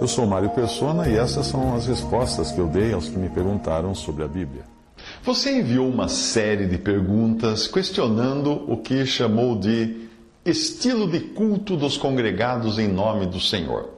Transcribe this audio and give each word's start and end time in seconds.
Eu 0.00 0.06
sou 0.06 0.26
Mário 0.26 0.50
Persona 0.50 1.08
e 1.08 1.16
essas 1.16 1.46
são 1.46 1.74
as 1.74 1.86
respostas 1.86 2.52
que 2.52 2.60
eu 2.60 2.68
dei 2.68 2.92
aos 2.92 3.08
que 3.08 3.18
me 3.18 3.28
perguntaram 3.28 3.96
sobre 3.96 4.22
a 4.22 4.28
Bíblia. 4.28 4.62
Você 5.24 5.58
enviou 5.58 5.88
uma 5.88 6.06
série 6.06 6.66
de 6.66 6.78
perguntas 6.78 7.66
questionando 7.66 8.52
o 8.70 8.76
que 8.76 9.04
chamou 9.04 9.58
de 9.58 10.08
estilo 10.44 11.10
de 11.10 11.18
culto 11.18 11.76
dos 11.76 11.96
congregados 11.96 12.78
em 12.78 12.86
nome 12.86 13.26
do 13.26 13.40
Senhor. 13.40 13.90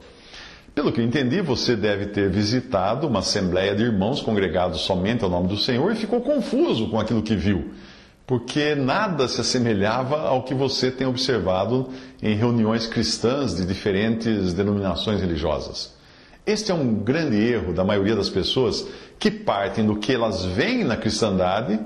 Pelo 0.73 0.91
que 0.91 1.03
entendi, 1.03 1.39
você 1.39 1.75
deve 1.75 2.07
ter 2.07 2.31
visitado 2.31 3.05
uma 3.05 3.19
assembleia 3.19 3.75
de 3.75 3.83
irmãos 3.83 4.21
congregados 4.21 4.81
somente 4.81 5.23
ao 5.23 5.29
nome 5.29 5.49
do 5.49 5.57
Senhor 5.57 5.91
e 5.91 5.95
ficou 5.95 6.21
confuso 6.21 6.89
com 6.89 6.99
aquilo 6.99 7.21
que 7.21 7.35
viu, 7.35 7.71
porque 8.31 8.75
nada 8.75 9.27
se 9.27 9.41
assemelhava 9.41 10.21
ao 10.21 10.43
que 10.43 10.53
você 10.53 10.89
tem 10.89 11.05
observado 11.05 11.89
em 12.23 12.33
reuniões 12.33 12.87
cristãs 12.87 13.53
de 13.53 13.65
diferentes 13.65 14.53
denominações 14.53 15.19
religiosas. 15.19 15.93
Este 16.45 16.71
é 16.71 16.73
um 16.73 16.93
grande 16.93 17.35
erro 17.35 17.73
da 17.73 17.83
maioria 17.83 18.15
das 18.15 18.29
pessoas 18.29 18.87
que 19.19 19.29
partem 19.29 19.85
do 19.85 19.97
que 19.97 20.13
elas 20.13 20.45
veem 20.45 20.85
na 20.85 20.95
cristandade 20.95 21.77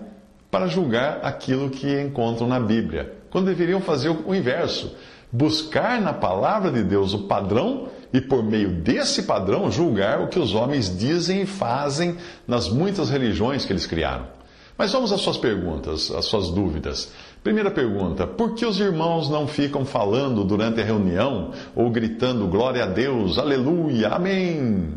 para 0.51 0.67
julgar 0.67 1.21
aquilo 1.23 1.71
que 1.71 1.99
encontram 1.99 2.47
na 2.47 2.59
Bíblia, 2.59 3.11
quando 3.31 3.47
deveriam 3.47 3.81
fazer 3.81 4.09
o 4.09 4.35
inverso 4.35 4.95
buscar 5.31 5.99
na 5.99 6.13
palavra 6.13 6.69
de 6.69 6.83
Deus 6.83 7.15
o 7.15 7.23
padrão 7.23 7.87
e, 8.13 8.21
por 8.21 8.43
meio 8.43 8.69
desse 8.69 9.23
padrão, 9.23 9.71
julgar 9.71 10.21
o 10.21 10.27
que 10.27 10.37
os 10.37 10.53
homens 10.53 10.95
dizem 10.95 11.41
e 11.41 11.45
fazem 11.47 12.17
nas 12.47 12.69
muitas 12.69 13.09
religiões 13.09 13.65
que 13.65 13.73
eles 13.73 13.87
criaram. 13.87 14.34
Mas 14.77 14.91
vamos 14.91 15.13
às 15.13 15.21
suas 15.21 15.37
perguntas, 15.37 16.11
às 16.11 16.25
suas 16.25 16.49
dúvidas. 16.49 17.11
Primeira 17.43 17.71
pergunta: 17.71 18.27
por 18.27 18.55
que 18.55 18.65
os 18.65 18.79
irmãos 18.79 19.29
não 19.29 19.47
ficam 19.47 19.85
falando 19.85 20.43
durante 20.43 20.81
a 20.81 20.83
reunião 20.83 21.51
ou 21.75 21.89
gritando 21.89 22.47
glória 22.47 22.83
a 22.83 22.87
Deus, 22.87 23.37
aleluia, 23.37 24.09
amém? 24.09 24.93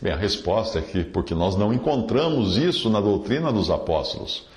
Bem, 0.00 0.12
a 0.12 0.16
resposta 0.16 0.78
é 0.78 0.82
que 0.82 1.04
porque 1.04 1.34
nós 1.34 1.56
não 1.56 1.72
encontramos 1.74 2.56
isso 2.56 2.88
na 2.88 3.00
doutrina 3.00 3.52
dos 3.52 3.70
apóstolos. 3.70 4.48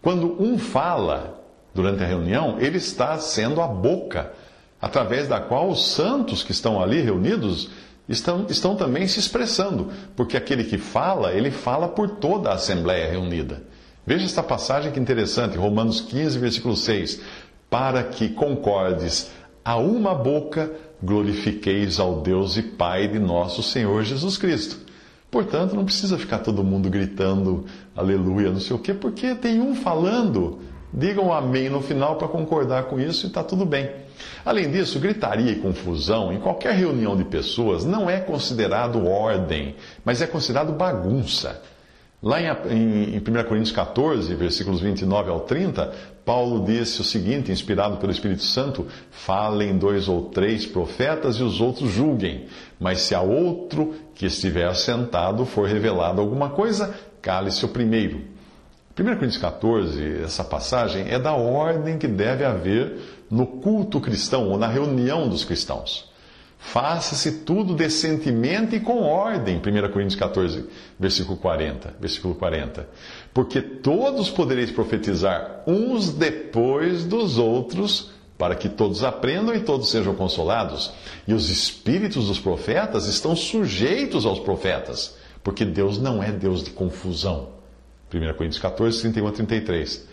Quando 0.00 0.40
um 0.40 0.56
fala 0.56 1.40
durante 1.74 2.04
a 2.04 2.06
reunião, 2.06 2.60
ele 2.60 2.78
está 2.78 3.18
sendo 3.18 3.60
a 3.60 3.66
boca 3.66 4.32
através 4.80 5.26
da 5.26 5.40
qual 5.40 5.68
os 5.68 5.86
santos 5.88 6.44
que 6.44 6.52
estão 6.52 6.80
ali 6.80 7.00
reunidos 7.00 7.70
estão, 8.08 8.46
estão 8.48 8.76
também 8.76 9.08
se 9.08 9.18
expressando, 9.18 9.90
porque 10.14 10.36
aquele 10.36 10.64
que 10.64 10.78
fala, 10.78 11.32
ele 11.32 11.50
fala 11.50 11.88
por 11.88 12.08
toda 12.10 12.50
a 12.50 12.54
assembleia 12.54 13.10
reunida. 13.10 13.62
Veja 14.04 14.24
esta 14.24 14.42
passagem 14.42 14.90
que 14.90 14.98
interessante, 14.98 15.56
Romanos 15.56 16.00
15, 16.00 16.38
versículo 16.38 16.76
6. 16.76 17.20
Para 17.70 18.02
que 18.02 18.28
concordes 18.30 19.30
a 19.64 19.76
uma 19.76 20.12
boca, 20.12 20.72
glorifiqueis 21.00 22.00
ao 22.00 22.20
Deus 22.20 22.56
e 22.56 22.62
Pai 22.62 23.06
de 23.06 23.20
nosso 23.20 23.62
Senhor 23.62 24.02
Jesus 24.02 24.36
Cristo. 24.36 24.76
Portanto, 25.30 25.76
não 25.76 25.84
precisa 25.84 26.18
ficar 26.18 26.40
todo 26.40 26.64
mundo 26.64 26.90
gritando 26.90 27.64
aleluia, 27.96 28.50
não 28.50 28.60
sei 28.60 28.74
o 28.74 28.78
quê, 28.78 28.92
porque 28.92 29.36
tem 29.36 29.60
um 29.60 29.74
falando. 29.74 30.58
Digam 30.92 31.32
amém 31.32 31.70
no 31.70 31.80
final 31.80 32.16
para 32.16 32.28
concordar 32.28 32.84
com 32.84 33.00
isso 33.00 33.24
e 33.24 33.28
está 33.28 33.42
tudo 33.42 33.64
bem. 33.64 33.88
Além 34.44 34.70
disso, 34.70 34.98
gritaria 34.98 35.52
e 35.52 35.56
confusão 35.56 36.32
em 36.32 36.40
qualquer 36.40 36.74
reunião 36.74 37.16
de 37.16 37.24
pessoas 37.24 37.84
não 37.84 38.10
é 38.10 38.20
considerado 38.20 39.06
ordem, 39.06 39.76
mas 40.04 40.20
é 40.20 40.26
considerado 40.26 40.72
bagunça. 40.72 41.62
Lá 42.22 42.40
em, 42.40 43.18
1 43.18 43.48
Coríntios 43.48 43.72
14, 43.72 44.32
versículos 44.36 44.80
29 44.80 45.28
ao 45.28 45.40
30, 45.40 45.92
Paulo 46.24 46.64
disse 46.64 47.00
o 47.00 47.04
seguinte, 47.04 47.50
inspirado 47.50 47.96
pelo 47.96 48.12
Espírito 48.12 48.44
Santo: 48.44 48.86
Falem 49.10 49.76
dois 49.76 50.06
ou 50.08 50.26
três 50.26 50.64
profetas 50.64 51.36
e 51.36 51.42
os 51.42 51.60
outros 51.60 51.90
julguem, 51.90 52.46
mas 52.78 53.00
se 53.00 53.14
a 53.14 53.20
outro 53.20 53.96
que 54.14 54.26
estiver 54.26 54.68
assentado 54.68 55.44
for 55.44 55.66
revelado 55.66 56.20
alguma 56.20 56.50
coisa, 56.50 56.94
cale-se 57.20 57.64
o 57.64 57.68
primeiro. 57.68 58.20
1 58.96 59.04
Coríntios 59.04 59.38
14, 59.38 60.22
essa 60.22 60.44
passagem, 60.44 61.08
é 61.08 61.18
da 61.18 61.32
ordem 61.32 61.98
que 61.98 62.06
deve 62.06 62.44
haver 62.44 63.00
no 63.28 63.46
culto 63.46 64.00
cristão 64.00 64.48
ou 64.48 64.56
na 64.56 64.68
reunião 64.68 65.28
dos 65.28 65.44
cristãos. 65.44 66.11
Faça-se 66.64 67.40
tudo 67.40 67.74
decentemente 67.74 68.76
e 68.76 68.80
com 68.80 69.02
ordem. 69.02 69.56
1 69.56 69.60
Coríntios 69.92 70.14
14, 70.14 70.64
versículo 70.98 71.36
40, 71.36 71.96
versículo 72.00 72.36
40. 72.36 72.88
Porque 73.34 73.60
todos 73.60 74.30
podereis 74.30 74.70
profetizar 74.70 75.64
uns 75.66 76.10
depois 76.10 77.04
dos 77.04 77.36
outros, 77.36 78.12
para 78.38 78.54
que 78.54 78.68
todos 78.68 79.02
aprendam 79.02 79.54
e 79.54 79.60
todos 79.60 79.90
sejam 79.90 80.14
consolados. 80.14 80.92
E 81.26 81.34
os 81.34 81.50
espíritos 81.50 82.28
dos 82.28 82.38
profetas 82.38 83.06
estão 83.06 83.34
sujeitos 83.34 84.24
aos 84.24 84.38
profetas, 84.38 85.16
porque 85.42 85.64
Deus 85.64 85.98
não 85.98 86.22
é 86.22 86.30
Deus 86.30 86.62
de 86.62 86.70
confusão. 86.70 87.50
1 88.14 88.34
Coríntios 88.34 88.62
14, 88.62 89.00
31 89.00 89.26
a 89.26 89.32
33. 89.32 90.08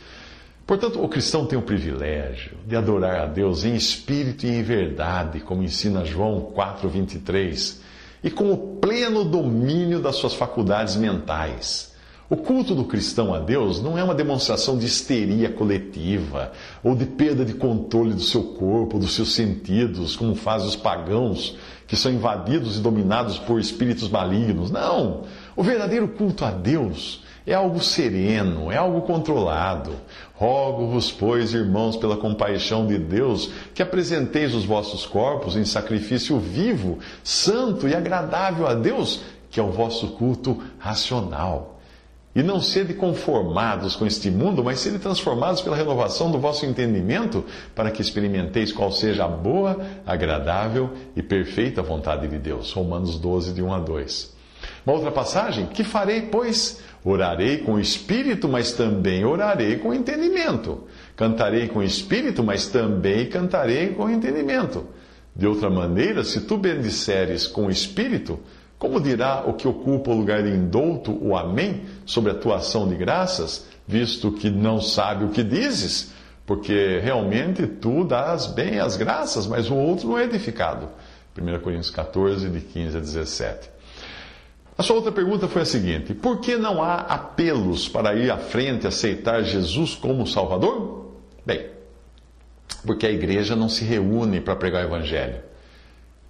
Portanto, 0.70 1.04
o 1.04 1.10
cristão 1.10 1.48
tem 1.48 1.58
o 1.58 1.64
privilégio 1.64 2.52
de 2.68 2.76
adorar 2.76 3.22
a 3.22 3.26
Deus 3.26 3.66
em 3.66 3.74
espírito 3.74 4.46
e 4.46 4.52
em 4.52 4.62
verdade, 4.62 5.40
como 5.40 5.64
ensina 5.64 6.06
João 6.06 6.54
4,23, 6.56 7.78
e 8.24 8.30
com 8.30 8.54
o 8.54 8.78
pleno 8.78 9.26
domínio 9.26 10.00
das 10.00 10.18
suas 10.18 10.36
faculdades 10.36 10.96
mentais. 10.96 11.96
O 12.30 12.38
culto 12.38 12.76
do 12.76 12.84
cristão 12.84 13.34
a 13.34 13.40
Deus 13.40 13.82
não 13.82 13.98
é 13.98 14.04
uma 14.04 14.14
demonstração 14.14 14.78
de 14.78 14.86
histeria 14.86 15.50
coletiva 15.50 16.52
ou 16.84 16.94
de 16.94 17.08
perda 17.08 17.44
de 17.44 17.56
controle 17.56 18.14
do 18.14 18.22
seu 18.22 18.44
corpo, 18.44 19.00
dos 19.00 19.16
seus 19.16 19.34
sentidos, 19.34 20.16
como 20.16 20.36
fazem 20.36 20.68
os 20.68 20.76
pagãos 20.76 21.58
que 21.88 21.96
são 21.96 22.12
invadidos 22.12 22.78
e 22.78 22.80
dominados 22.80 23.40
por 23.40 23.60
espíritos 23.60 24.08
malignos. 24.08 24.70
Não! 24.70 25.24
O 25.56 25.64
verdadeiro 25.64 26.08
culto 26.10 26.46
a 26.46 26.52
Deus 26.52 27.24
é 27.52 27.56
algo 27.56 27.82
sereno, 27.82 28.72
é 28.72 28.78
algo 28.78 29.02
controlado. 29.02 29.94
Rogo-vos, 30.36 31.12
pois, 31.12 31.54
irmãos, 31.54 31.98
pela 31.98 32.16
compaixão 32.16 32.86
de 32.86 32.98
Deus, 32.98 33.50
que 33.74 33.82
apresenteis 33.82 34.54
os 34.54 34.66
vossos 34.66 35.06
corpos 35.06 35.56
em 35.56 35.66
sacrifício 35.66 36.38
vivo, 36.38 37.00
santo 37.24 37.88
e 37.88 37.96
agradável 37.96 38.68
a 38.68 38.76
Deus, 38.76 39.22
que 39.50 39.60
é 39.60 39.64
o 39.64 39.72
vosso 39.72 40.10
culto 40.10 40.62
racional. 40.78 41.80
E 42.36 42.44
não 42.44 42.62
sede 42.62 42.94
conformados 42.94 43.96
com 43.96 44.06
este 44.06 44.30
mundo, 44.30 44.64
mas 44.64 44.80
sede 44.80 45.00
transformados 45.00 45.62
pela 45.62 45.76
renovação 45.76 46.30
do 46.30 46.38
vosso 46.38 46.68
entendimento, 46.68 47.44
para 47.74 47.90
que 47.90 48.02
experimenteis 48.02 48.72
qual 48.72 48.92
seja 48.92 49.26
a 49.26 49.28
boa, 49.28 49.78
agradável 50.06 50.92
e 51.16 51.24
perfeita 51.24 51.82
vontade 51.82 52.28
de 52.28 52.38
Deus. 52.38 52.72
Romanos 52.72 53.18
12, 53.18 53.54
de 53.54 53.64
1 53.64 53.74
a 53.74 53.80
2. 53.80 54.38
Uma 54.86 54.96
outra 54.96 55.12
passagem: 55.12 55.66
Que 55.68 55.84
farei, 55.84 56.22
pois? 56.24 56.82
Orarei 57.04 57.60
com 57.60 57.80
espírito, 57.80 58.48
mas 58.50 58.74
também 58.74 59.24
orarei 59.24 59.78
com 59.78 59.94
entendimento. 59.94 60.84
Cantarei 61.16 61.68
com 61.68 61.82
espírito, 61.82 62.44
mas 62.44 62.68
também 62.68 63.28
cantarei 63.28 63.90
com 63.90 64.10
entendimento. 64.10 64.86
De 65.36 65.48
outra 65.48 65.70
maneira, 65.70 66.24
se 66.24 66.42
tu 66.42 66.58
bendisseres 66.58 67.48
com 67.48 67.70
espírito, 67.70 68.40
como 68.78 69.00
dirá 69.00 69.44
o 69.46 69.54
que 69.54 69.68
ocupa 69.68 70.12
o 70.12 70.16
lugar 70.16 70.44
de 70.44 70.50
indouto 70.50 71.18
o 71.22 71.36
Amém 71.36 71.84
sobre 72.06 72.32
a 72.32 72.36
tua 72.36 72.58
ação 72.58 72.88
de 72.88 72.96
graças, 72.96 73.66
visto 73.88 74.32
que 74.32 74.50
não 74.50 74.82
sabe 74.82 75.26
o 75.26 75.30
que 75.30 75.44
dizes? 75.44 76.12
Porque 76.46 77.00
realmente 77.00 77.68
tu 77.68 78.04
dás 78.04 78.48
bem 78.48 78.80
as 78.80 78.98
graças, 78.98 79.46
mas 79.46 79.70
o 79.70 79.76
outro 79.76 80.10
não 80.10 80.18
é 80.18 80.24
edificado. 80.24 80.90
1 81.38 81.60
Coríntios 81.60 81.92
14, 81.92 82.50
de 82.50 82.60
15 82.60 82.98
a 82.98 83.00
17. 83.00 83.70
A 84.80 84.82
sua 84.82 84.96
outra 84.96 85.12
pergunta 85.12 85.46
foi 85.50 85.64
a 85.64 85.66
seguinte: 85.66 86.14
por 86.14 86.40
que 86.40 86.56
não 86.56 86.82
há 86.82 86.96
apelos 86.96 87.90
para 87.90 88.16
ir 88.16 88.32
à 88.32 88.38
frente 88.38 88.86
e 88.86 88.88
aceitar 88.88 89.44
Jesus 89.44 89.94
como 89.94 90.26
Salvador? 90.26 91.16
Bem, 91.46 91.66
porque 92.86 93.06
a 93.06 93.12
igreja 93.12 93.58
não 93.58 93.68
se 93.68 93.84
reúne 93.84 94.40
para 94.40 94.56
pregar 94.56 94.86
o 94.86 94.88
Evangelho. 94.88 95.42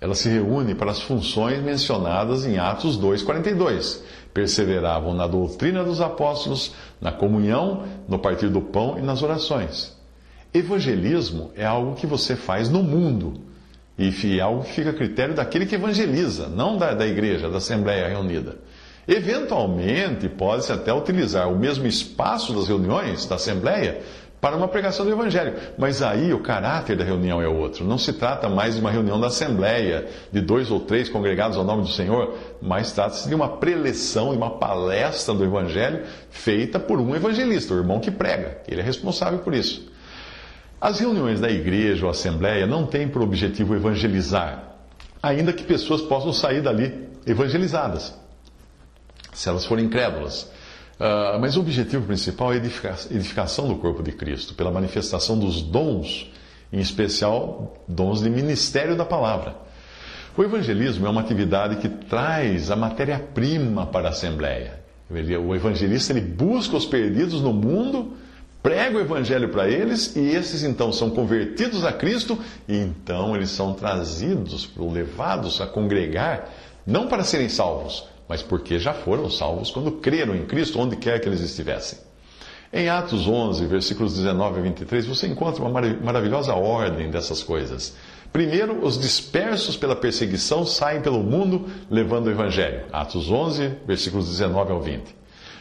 Ela 0.02 0.16
se 0.16 0.30
reúne 0.30 0.74
para 0.74 0.90
as 0.90 1.00
funções 1.00 1.62
mencionadas 1.62 2.44
em 2.44 2.58
Atos 2.58 3.00
2,42. 3.00 4.02
Perseveravam 4.34 5.14
na 5.14 5.28
doutrina 5.28 5.84
dos 5.84 6.02
apóstolos, 6.02 6.74
na 7.00 7.12
comunhão, 7.12 7.84
no 8.08 8.18
partir 8.18 8.50
do 8.50 8.62
pão 8.62 8.98
e 8.98 9.02
nas 9.04 9.22
orações. 9.22 9.96
Evangelismo 10.52 11.52
é 11.56 11.68
algo 11.68 11.94
que 11.94 12.08
você 12.08 12.36
faz 12.36 12.68
no 12.68 12.82
mundo. 12.82 13.42
E 14.00 14.40
é 14.40 14.42
algo 14.42 14.64
que 14.64 14.72
fica 14.72 14.92
a 14.92 14.94
critério 14.94 15.36
daquele 15.36 15.66
que 15.66 15.76
evangeliza, 15.76 16.48
não 16.48 16.78
da, 16.78 16.94
da 16.94 17.06
igreja, 17.06 17.50
da 17.50 17.58
Assembleia 17.58 18.08
Reunida. 18.08 18.56
Eventualmente, 19.06 20.30
pode-se 20.30 20.72
até 20.72 20.94
utilizar 20.94 21.52
o 21.52 21.60
mesmo 21.60 21.86
espaço 21.86 22.54
das 22.54 22.70
reuniões 22.70 23.26
da 23.26 23.36
Assembleia 23.36 24.02
para 24.40 24.56
uma 24.56 24.70
pregação 24.70 25.06
do 25.06 25.12
Evangelho. 25.12 25.54
Mas 25.78 26.02
aí 26.02 26.32
o 26.34 26.40
caráter 26.40 26.96
da 26.96 27.04
reunião 27.04 27.42
é 27.42 27.48
outro. 27.48 27.84
Não 27.84 27.98
se 27.98 28.14
trata 28.14 28.48
mais 28.48 28.76
de 28.76 28.80
uma 28.80 28.90
reunião 28.90 29.20
da 29.20 29.28
Assembleia, 29.28 30.08
de 30.32 30.40
dois 30.40 30.72
ou 30.72 30.80
três 30.80 31.10
congregados 31.10 31.58
ao 31.58 31.66
nome 31.66 31.82
do 31.82 31.90
Senhor, 31.90 32.36
mas 32.62 32.94
trata-se 32.94 33.28
de 33.28 33.36
uma 33.36 33.58
preleção, 33.58 34.32
de 34.32 34.38
uma 34.38 34.52
palestra 34.52 35.34
do 35.34 35.44
Evangelho 35.44 36.06
feita 36.30 36.80
por 36.80 37.02
um 37.02 37.14
evangelista, 37.14 37.74
o 37.74 37.78
irmão 37.78 38.00
que 38.00 38.12
prega. 38.12 38.60
Ele 38.66 38.80
é 38.80 38.84
responsável 38.84 39.40
por 39.40 39.54
isso. 39.54 39.92
As 40.82 41.00
reuniões 41.00 41.42
da 41.42 41.50
igreja 41.50 42.06
ou 42.06 42.12
assembleia 42.12 42.66
não 42.66 42.86
têm 42.86 43.08
por 43.08 43.22
objetivo 43.22 43.76
evangelizar, 43.76 44.76
ainda 45.22 45.52
que 45.52 45.64
pessoas 45.64 46.02
possam 46.02 46.32
sair 46.32 46.62
dali 46.62 47.10
evangelizadas, 47.28 48.14
se 49.34 49.50
elas 49.50 49.66
forem 49.66 49.86
incrédulas. 49.86 50.44
Uh, 51.00 51.40
mas 51.40 51.58
o 51.58 51.62
objetivo 51.62 52.06
principal 52.06 52.54
é 52.54 52.58
a 52.58 53.14
edificação 53.14 53.68
do 53.68 53.76
corpo 53.76 54.02
de 54.02 54.14
Cristo, 54.14 54.54
pela 54.54 54.72
manifestação 54.72 55.38
dos 55.38 55.62
dons, 55.62 56.32
em 56.72 56.80
especial 56.80 57.78
dons 57.88 58.22
de 58.22 58.30
ministério 58.30 58.96
da 58.96 59.06
palavra. 59.06 59.56
O 60.38 60.44
evangelismo 60.44 61.06
é 61.06 61.10
uma 61.10 61.22
atividade 61.22 61.78
que 61.78 61.90
traz 61.90 62.72
a 62.72 62.76
matéria-prima 62.76 63.86
para 63.86 64.08
a 64.08 64.12
Assembleia. 64.12 64.80
O 65.10 65.56
evangelista 65.56 66.14
ele 66.14 66.22
busca 66.22 66.78
os 66.78 66.86
perdidos 66.86 67.42
no 67.42 67.52
mundo 67.52 68.14
prega 68.62 68.98
o 68.98 69.02
evangelho 69.02 69.50
para 69.50 69.70
eles 69.70 70.16
e 70.16 70.20
esses 70.20 70.64
então 70.64 70.92
são 70.92 71.10
convertidos 71.10 71.86
a 71.86 71.94
Cristo 71.94 72.38
e 72.68 72.76
então 72.78 73.36
eles 73.36 73.50
são 73.50 73.74
trazidos, 73.74 74.70
levados 74.78 75.62
a 75.62 75.68
congregar, 75.68 76.50
não 76.86 77.08
para 77.08 77.24
serem 77.24 77.50
salvos, 77.50 78.08
mas 78.28 78.42
porque 78.42 78.78
já 78.80 78.94
foram 78.94 79.30
salvos 79.30 79.72
quando 79.72 79.94
creram 79.94 80.36
em 80.36 80.46
Cristo 80.46 80.80
onde 80.80 80.96
quer 80.96 81.20
que 81.20 81.28
eles 81.28 81.42
estivessem. 81.42 82.00
Em 82.72 82.88
Atos 82.88 83.28
11, 83.28 83.66
versículos 83.66 84.16
19 84.16 84.60
a 84.60 84.62
23, 84.62 85.08
você 85.08 85.26
encontra 85.26 85.64
uma 85.64 85.82
maravilhosa 85.82 86.54
ordem 86.54 87.10
dessas 87.10 87.42
coisas. 87.42 87.96
Primeiro, 88.32 88.86
os 88.86 89.00
dispersos 89.00 89.76
pela 89.76 89.96
perseguição 89.96 90.64
saem 90.64 91.02
pelo 91.02 91.24
mundo 91.24 91.66
levando 91.90 92.28
o 92.28 92.30
evangelho. 92.30 92.84
Atos 92.94 93.32
11, 93.32 93.72
versículos 93.88 94.28
19 94.28 94.72
ao 94.72 94.80
20. 94.80 95.16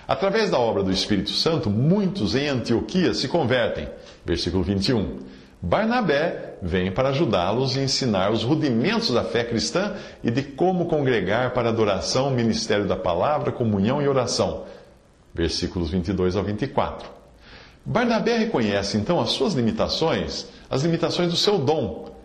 Através 0.08 0.48
da 0.48 0.58
obra 0.58 0.82
do 0.82 0.90
Espírito 0.90 1.32
Santo, 1.32 1.68
muitos 1.68 2.34
em 2.34 2.48
Antioquia 2.48 3.12
se 3.12 3.28
convertem. 3.28 3.86
Versículo 4.24 4.64
21. 4.64 5.18
Barnabé 5.60 6.54
vem 6.62 6.90
para 6.90 7.10
ajudá-los 7.10 7.76
e 7.76 7.80
ensinar 7.80 8.32
os 8.32 8.42
rudimentos 8.42 9.10
da 9.10 9.22
fé 9.22 9.44
cristã 9.44 9.96
e 10.24 10.30
de 10.30 10.42
como 10.42 10.86
congregar 10.86 11.52
para 11.52 11.68
adoração, 11.68 12.30
ministério 12.30 12.86
da 12.86 12.96
palavra, 12.96 13.52
comunhão 13.52 14.00
e 14.00 14.08
oração. 14.08 14.64
Versículos 15.34 15.90
22 15.90 16.36
ao 16.36 16.42
24. 16.42 17.10
Barnabé 17.84 18.38
reconhece 18.38 18.96
então 18.96 19.20
as 19.20 19.30
suas 19.30 19.52
limitações, 19.52 20.46
as 20.70 20.82
limitações 20.84 21.30
do 21.30 21.36
seu 21.36 21.58
dom, 21.58 22.16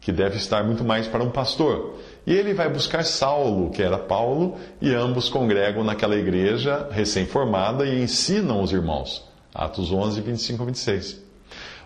que 0.00 0.10
deve 0.10 0.36
estar 0.36 0.64
muito 0.64 0.82
mais 0.82 1.06
para 1.06 1.22
um 1.22 1.30
pastor. 1.30 1.98
E 2.26 2.32
ele 2.32 2.52
vai 2.54 2.68
buscar 2.68 3.04
Saulo, 3.04 3.70
que 3.70 3.82
era 3.82 3.98
Paulo, 3.98 4.56
e 4.80 4.94
ambos 4.94 5.28
congregam 5.28 5.82
naquela 5.82 6.16
igreja 6.16 6.88
recém-formada 6.90 7.86
e 7.86 8.02
ensinam 8.02 8.62
os 8.62 8.72
irmãos. 8.72 9.24
Atos 9.54 9.90
11, 9.90 10.20
25 10.20 10.62
a 10.62 10.66
26. 10.66 11.20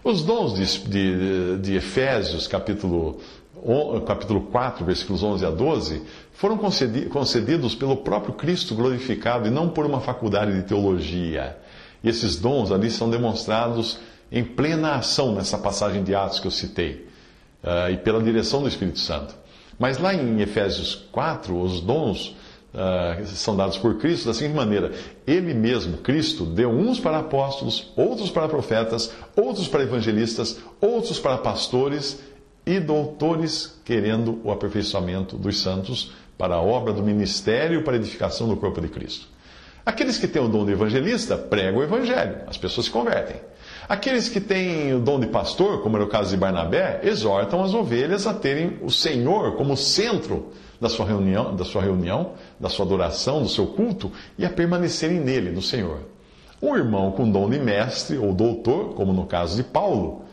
Os 0.03 0.23
dons 0.23 0.55
de, 0.55 0.89
de, 0.89 1.59
de 1.59 1.77
Efésios, 1.77 2.47
capítulo, 2.47 3.21
capítulo 4.07 4.43
4, 4.43 4.85
versículos 4.85 5.23
11 5.23 5.47
a 5.47 5.51
12, 5.51 6.03
foram 6.35 6.59
concedidos 6.59 7.75
pelo 7.75 7.97
próprio 7.97 8.35
Cristo 8.35 8.75
glorificado 8.75 9.49
e 9.49 9.51
não 9.51 9.71
por 9.71 9.87
uma 9.87 10.01
faculdade 10.01 10.53
de 10.53 10.63
teologia. 10.65 11.57
E 12.03 12.09
esses 12.09 12.37
dons 12.37 12.71
ali 12.71 12.91
são 12.91 13.09
demonstrados 13.09 13.99
em 14.31 14.45
plena 14.45 14.97
ação 14.97 15.35
nessa 15.35 15.57
passagem 15.57 16.03
de 16.05 16.15
Atos 16.15 16.41
que 16.41 16.47
eu 16.47 16.51
citei, 16.51 17.07
uh, 17.63 17.91
e 17.91 17.97
pela 17.97 18.23
direção 18.23 18.61
do 18.61 18.69
Espírito 18.69 18.99
Santo. 18.99 19.35
Mas 19.79 19.99
lá 19.99 20.15
em 20.15 20.41
Efésios 20.41 21.07
4, 21.11 21.59
os 21.59 21.81
dons 21.81 22.37
uh, 22.75 23.27
são 23.27 23.57
dados 23.57 23.77
por 23.79 23.99
Cristo 23.99 24.27
da 24.27 24.35
seguinte 24.35 24.57
maneira: 24.57 24.93
Ele 25.27 25.55
mesmo, 25.55 25.99
Cristo, 25.99 26.45
deu 26.45 26.71
uns 26.71 27.01
para 27.01 27.19
apóstolos, 27.19 27.93
outros 27.97 28.31
para 28.31 28.49
profetas, 28.49 29.13
outros 29.37 29.69
para 29.69 29.83
evangelistas, 29.83 30.61
outros 30.81 31.19
para 31.19 31.39
pastores 31.39 32.21
e 32.67 32.81
doutores, 32.81 33.81
querendo 33.85 34.41
o 34.43 34.51
aperfeiçoamento 34.51 35.37
dos 35.37 35.61
santos 35.61 36.13
para 36.39 36.55
a 36.55 36.61
obra 36.61 36.93
do 36.93 37.03
ministério 37.03 37.85
para 37.85 37.95
a 37.95 37.97
edificação 37.97 38.49
do 38.49 38.57
corpo 38.57 38.81
de 38.81 38.89
Cristo. 38.89 39.29
Aqueles 39.85 40.17
que 40.17 40.27
têm 40.27 40.43
o 40.43 40.49
dom 40.49 40.65
de 40.65 40.73
evangelista 40.73 41.37
pregam 41.37 41.81
o 41.81 41.83
evangelho, 41.83 42.39
as 42.47 42.57
pessoas 42.57 42.87
se 42.87 42.93
convertem. 42.93 43.37
Aqueles 43.89 44.29
que 44.29 44.41
têm 44.41 44.95
o 44.95 45.01
dom 45.01 45.21
de 45.21 45.27
pastor, 45.27 45.83
como 45.83 45.97
era 45.97 46.05
o 46.05 46.09
caso 46.09 46.31
de 46.31 46.37
Barnabé, 46.37 47.01
exortam 47.03 47.63
as 47.63 47.75
ovelhas 47.75 48.27
a 48.27 48.33
terem 48.33 48.79
o 48.83 48.91
Senhor 48.91 49.57
como 49.57 49.77
centro 49.77 50.53
da 50.81 50.89
sua 50.89 51.05
reunião, 51.05 51.55
da 51.55 51.65
sua 51.65 51.83
reunião, 51.83 52.33
da 52.59 52.69
sua 52.69 52.87
adoração, 52.87 53.43
do 53.43 53.49
seu 53.49 53.67
culto 53.67 54.11
e 54.39 54.45
a 54.45 54.51
permanecerem 54.51 55.21
nele, 55.21 55.51
no 55.51 55.61
Senhor. 55.61 56.01
Um 56.63 56.75
irmão 56.75 57.13
com 57.13 57.31
dom 57.31 57.49
de 57.49 57.59
mestre 57.59 58.17
ou 58.17 58.33
doutor, 58.33 58.95
como 58.95 59.13
no 59.13 59.27
caso 59.27 59.57
de 59.57 59.63
Paulo, 59.63 60.25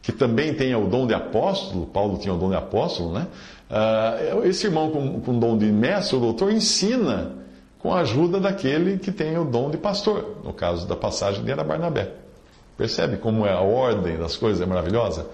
que 0.00 0.12
também 0.12 0.54
tem 0.54 0.74
o 0.74 0.86
dom 0.86 1.06
de 1.06 1.14
apóstolo, 1.14 1.86
Paulo 1.86 2.18
tinha 2.18 2.32
o 2.32 2.38
dom 2.38 2.50
de 2.50 2.56
apóstolo, 2.56 3.12
né? 3.12 3.26
Uh, 3.70 4.46
esse 4.46 4.66
irmão 4.66 4.90
com, 4.90 5.20
com 5.20 5.38
dom 5.38 5.58
de 5.58 5.66
mestre 5.66 6.16
ou 6.16 6.22
doutor 6.22 6.52
ensina 6.52 7.32
com 7.78 7.92
a 7.92 8.00
ajuda 8.00 8.40
daquele 8.40 8.98
que 8.98 9.12
tem 9.12 9.36
o 9.36 9.44
dom 9.44 9.70
de 9.70 9.76
pastor. 9.76 10.40
No 10.42 10.54
caso 10.54 10.86
da 10.86 10.96
passagem 10.96 11.44
de 11.44 11.50
era 11.50 11.62
Barnabé. 11.62 12.23
Percebe 12.76 13.16
como 13.18 13.46
é 13.46 13.52
a 13.52 13.60
ordem 13.60 14.16
das 14.16 14.36
coisas 14.36 14.60
é 14.60 14.66
maravilhosa? 14.66 15.26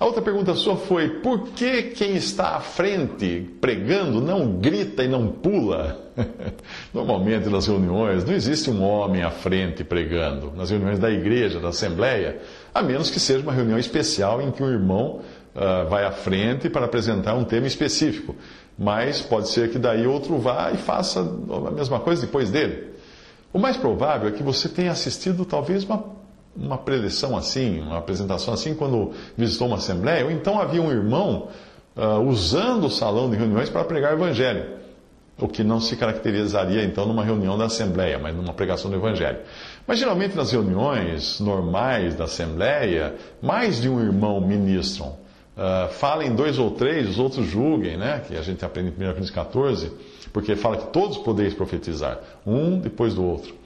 A 0.00 0.06
outra 0.06 0.22
pergunta 0.22 0.54
sua 0.54 0.76
foi: 0.76 1.08
por 1.20 1.48
que 1.48 1.82
quem 1.82 2.14
está 2.14 2.56
à 2.56 2.60
frente 2.60 3.50
pregando 3.60 4.20
não 4.20 4.52
grita 4.58 5.02
e 5.02 5.08
não 5.08 5.26
pula? 5.26 5.98
Normalmente 6.94 7.48
nas 7.48 7.66
reuniões 7.66 8.24
não 8.24 8.32
existe 8.32 8.70
um 8.70 8.82
homem 8.82 9.22
à 9.22 9.30
frente 9.30 9.82
pregando, 9.82 10.52
nas 10.56 10.70
reuniões 10.70 11.00
da 11.00 11.10
igreja, 11.10 11.58
da 11.58 11.68
assembleia, 11.70 12.40
a 12.72 12.80
menos 12.80 13.10
que 13.10 13.18
seja 13.18 13.40
uma 13.40 13.52
reunião 13.52 13.78
especial 13.78 14.40
em 14.40 14.52
que 14.52 14.62
o 14.62 14.70
irmão 14.70 15.20
uh, 15.54 15.88
vai 15.88 16.04
à 16.04 16.12
frente 16.12 16.70
para 16.70 16.86
apresentar 16.86 17.34
um 17.34 17.44
tema 17.44 17.66
específico. 17.66 18.36
Mas 18.78 19.20
pode 19.20 19.48
ser 19.48 19.70
que 19.70 19.78
daí 19.78 20.06
outro 20.06 20.38
vá 20.38 20.70
e 20.72 20.76
faça 20.76 21.20
a 21.20 21.70
mesma 21.72 21.98
coisa 21.98 22.24
depois 22.24 22.50
dele. 22.50 22.94
O 23.52 23.58
mais 23.58 23.76
provável 23.76 24.28
é 24.28 24.32
que 24.32 24.44
você 24.44 24.68
tenha 24.68 24.92
assistido 24.92 25.44
talvez 25.44 25.82
uma 25.82 26.17
uma 26.60 26.76
preleção 26.76 27.36
assim, 27.36 27.80
uma 27.80 27.98
apresentação 27.98 28.52
assim, 28.52 28.74
quando 28.74 29.12
visitou 29.36 29.68
uma 29.68 29.76
assembleia, 29.76 30.24
ou 30.24 30.30
então 30.30 30.60
havia 30.60 30.82
um 30.82 30.90
irmão 30.90 31.48
uh, 31.96 32.20
usando 32.28 32.86
o 32.86 32.90
salão 32.90 33.30
de 33.30 33.36
reuniões 33.36 33.70
para 33.70 33.84
pregar 33.84 34.12
o 34.12 34.16
evangelho, 34.16 34.78
o 35.38 35.46
que 35.46 35.62
não 35.62 35.80
se 35.80 35.96
caracterizaria 35.96 36.82
então 36.82 37.06
numa 37.06 37.24
reunião 37.24 37.56
da 37.56 37.66
assembleia, 37.66 38.18
mas 38.18 38.34
numa 38.34 38.52
pregação 38.52 38.90
do 38.90 38.96
evangelho. 38.96 39.38
Mas 39.86 39.98
geralmente 39.98 40.36
nas 40.36 40.50
reuniões 40.50 41.38
normais 41.38 42.16
da 42.16 42.24
assembleia, 42.24 43.14
mais 43.40 43.80
de 43.80 43.88
um 43.88 44.00
irmão 44.00 44.40
ministram. 44.40 45.16
Uh, 45.56 45.88
falem 45.94 46.34
dois 46.34 46.56
ou 46.58 46.70
três, 46.70 47.08
os 47.08 47.18
outros 47.18 47.46
julguem, 47.46 47.96
né? 47.96 48.22
Que 48.26 48.36
a 48.36 48.42
gente 48.42 48.64
aprende 48.64 48.90
em 48.90 48.92
1 48.92 48.96
Coríntios 48.96 49.30
14, 49.30 49.92
porque 50.32 50.54
fala 50.54 50.76
que 50.76 50.86
todos 50.92 51.18
podeis 51.18 51.52
profetizar, 51.52 52.20
um 52.46 52.78
depois 52.78 53.14
do 53.14 53.24
outro. 53.24 53.57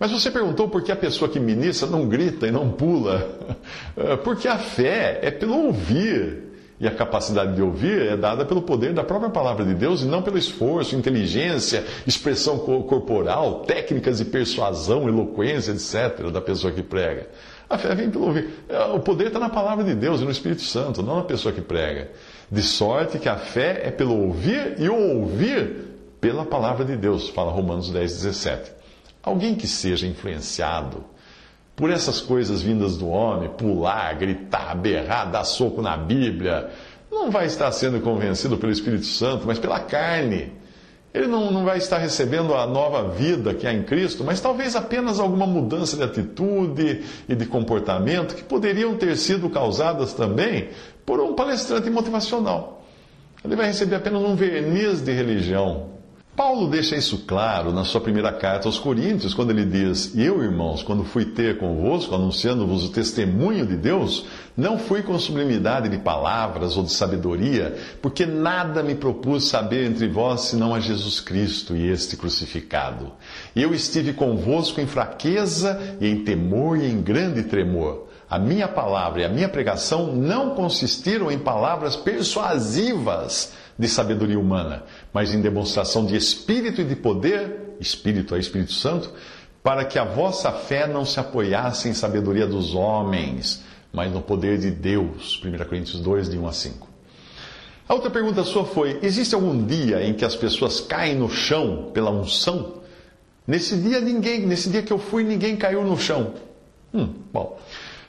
Mas 0.00 0.10
você 0.10 0.30
perguntou 0.30 0.66
por 0.66 0.82
que 0.82 0.90
a 0.90 0.96
pessoa 0.96 1.30
que 1.30 1.38
ministra 1.38 1.86
não 1.86 2.08
grita 2.08 2.46
e 2.46 2.50
não 2.50 2.70
pula. 2.70 3.38
É, 3.96 4.16
porque 4.16 4.46
a 4.48 4.56
fé 4.56 5.18
é 5.20 5.30
pelo 5.30 5.66
ouvir. 5.66 6.48
E 6.78 6.86
a 6.86 6.90
capacidade 6.90 7.54
de 7.54 7.60
ouvir 7.60 8.00
é 8.02 8.16
dada 8.16 8.44
pelo 8.44 8.62
poder 8.62 8.94
da 8.94 9.04
própria 9.04 9.28
palavra 9.28 9.64
de 9.64 9.74
Deus 9.74 10.00
e 10.00 10.06
não 10.06 10.22
pelo 10.22 10.38
esforço, 10.38 10.96
inteligência, 10.96 11.84
expressão 12.06 12.58
corporal, 12.58 13.64
técnicas 13.66 14.18
de 14.18 14.24
persuasão, 14.24 15.06
eloquência, 15.06 15.72
etc., 15.72 16.30
da 16.30 16.40
pessoa 16.40 16.72
que 16.72 16.82
prega. 16.82 17.28
A 17.68 17.76
fé 17.76 17.94
vem 17.94 18.08
pelo 18.10 18.26
ouvir. 18.26 18.48
É, 18.68 18.84
o 18.84 19.00
poder 19.00 19.26
está 19.26 19.38
na 19.38 19.50
palavra 19.50 19.84
de 19.84 19.94
Deus 19.94 20.22
e 20.22 20.24
no 20.24 20.30
Espírito 20.30 20.62
Santo, 20.62 21.02
não 21.02 21.16
na 21.16 21.24
pessoa 21.24 21.52
que 21.52 21.60
prega. 21.60 22.10
De 22.50 22.62
sorte 22.62 23.18
que 23.18 23.28
a 23.28 23.36
fé 23.36 23.82
é 23.84 23.90
pelo 23.90 24.16
ouvir 24.16 24.76
e 24.78 24.88
o 24.88 25.18
ouvir 25.18 25.84
pela 26.20 26.46
palavra 26.46 26.84
de 26.84 26.96
Deus, 26.96 27.28
fala 27.28 27.50
Romanos 27.50 27.90
10, 27.90 28.22
17. 28.22 28.79
Alguém 29.22 29.54
que 29.54 29.66
seja 29.66 30.06
influenciado 30.06 31.04
por 31.76 31.90
essas 31.90 32.20
coisas 32.20 32.62
vindas 32.62 32.96
do 32.96 33.08
homem, 33.08 33.48
pular, 33.50 34.14
gritar, 34.14 34.74
berrar, 34.76 35.30
dar 35.30 35.44
soco 35.44 35.80
na 35.80 35.96
Bíblia, 35.96 36.70
não 37.10 37.30
vai 37.30 37.46
estar 37.46 37.70
sendo 37.72 38.00
convencido 38.00 38.56
pelo 38.56 38.72
Espírito 38.72 39.06
Santo, 39.06 39.46
mas 39.46 39.58
pela 39.58 39.80
carne. 39.80 40.52
Ele 41.12 41.26
não, 41.26 41.50
não 41.50 41.64
vai 41.64 41.78
estar 41.78 41.98
recebendo 41.98 42.54
a 42.54 42.66
nova 42.66 43.08
vida 43.08 43.52
que 43.52 43.66
há 43.66 43.72
em 43.72 43.82
Cristo, 43.82 44.22
mas 44.22 44.40
talvez 44.40 44.76
apenas 44.76 45.18
alguma 45.18 45.46
mudança 45.46 45.96
de 45.96 46.04
atitude 46.04 47.02
e 47.28 47.34
de 47.34 47.46
comportamento 47.46 48.34
que 48.34 48.44
poderiam 48.44 48.94
ter 48.94 49.16
sido 49.16 49.50
causadas 49.50 50.12
também 50.12 50.68
por 51.04 51.18
um 51.18 51.34
palestrante 51.34 51.90
motivacional. 51.90 52.84
Ele 53.44 53.56
vai 53.56 53.66
receber 53.66 53.96
apenas 53.96 54.22
um 54.22 54.36
verniz 54.36 55.00
de 55.00 55.12
religião, 55.12 55.99
Paulo 56.40 56.68
deixa 56.68 56.96
isso 56.96 57.18
claro 57.26 57.70
na 57.70 57.84
sua 57.84 58.00
primeira 58.00 58.32
carta 58.32 58.66
aos 58.66 58.78
Coríntios, 58.78 59.34
quando 59.34 59.50
ele 59.50 59.66
diz: 59.66 60.16
eu, 60.16 60.42
irmãos, 60.42 60.82
quando 60.82 61.04
fui 61.04 61.26
ter 61.26 61.58
convosco, 61.58 62.14
anunciando-vos 62.14 62.82
o 62.82 62.88
testemunho 62.88 63.66
de 63.66 63.76
Deus, 63.76 64.24
não 64.56 64.78
fui 64.78 65.02
com 65.02 65.18
sublimidade 65.18 65.90
de 65.90 65.98
palavras 65.98 66.78
ou 66.78 66.82
de 66.82 66.92
sabedoria, 66.92 67.76
porque 68.00 68.24
nada 68.24 68.82
me 68.82 68.94
propus 68.94 69.50
saber 69.50 69.84
entre 69.84 70.08
vós 70.08 70.40
senão 70.40 70.74
a 70.74 70.80
Jesus 70.80 71.20
Cristo 71.20 71.76
e 71.76 71.90
este 71.90 72.16
crucificado. 72.16 73.12
Eu 73.54 73.74
estive 73.74 74.14
convosco 74.14 74.80
em 74.80 74.86
fraqueza 74.86 75.98
e 76.00 76.08
em 76.08 76.24
temor 76.24 76.78
e 76.78 76.90
em 76.90 77.02
grande 77.02 77.42
tremor. 77.42 78.06
A 78.30 78.38
minha 78.38 78.66
palavra 78.66 79.20
e 79.20 79.24
a 79.26 79.28
minha 79.28 79.48
pregação 79.48 80.16
não 80.16 80.54
consistiram 80.54 81.30
em 81.30 81.38
palavras 81.38 81.96
persuasivas 81.96 83.52
de 83.80 83.88
sabedoria 83.88 84.38
humana, 84.38 84.84
mas 85.12 85.32
em 85.32 85.40
demonstração 85.40 86.04
de 86.04 86.14
espírito 86.14 86.82
e 86.82 86.84
de 86.84 86.94
poder, 86.94 87.76
espírito 87.80 88.34
é 88.34 88.38
Espírito 88.38 88.74
Santo, 88.74 89.10
para 89.62 89.84
que 89.86 89.98
a 89.98 90.04
vossa 90.04 90.52
fé 90.52 90.86
não 90.86 91.04
se 91.04 91.18
apoiasse 91.18 91.88
em 91.88 91.94
sabedoria 91.94 92.46
dos 92.46 92.74
homens, 92.74 93.64
mas 93.92 94.12
no 94.12 94.20
poder 94.20 94.58
de 94.58 94.70
Deus. 94.70 95.42
1 95.42 95.64
Coríntios 95.64 96.00
2, 96.00 96.28
de 96.28 96.38
1 96.38 96.46
a 96.46 96.52
5. 96.52 96.88
A 97.88 97.94
outra 97.94 98.10
pergunta 98.10 98.44
sua 98.44 98.64
foi: 98.64 98.98
existe 99.02 99.34
algum 99.34 99.66
dia 99.66 100.04
em 100.04 100.12
que 100.12 100.24
as 100.24 100.36
pessoas 100.36 100.80
caem 100.80 101.16
no 101.16 101.28
chão 101.28 101.90
pela 101.92 102.10
unção? 102.10 102.80
Nesse 103.46 103.76
dia 103.76 104.00
ninguém, 104.00 104.46
nesse 104.46 104.68
dia 104.68 104.82
que 104.82 104.92
eu 104.92 104.98
fui, 104.98 105.24
ninguém 105.24 105.56
caiu 105.56 105.82
no 105.82 105.98
chão. 105.98 106.34
Hum, 106.92 107.14
bom. 107.32 107.58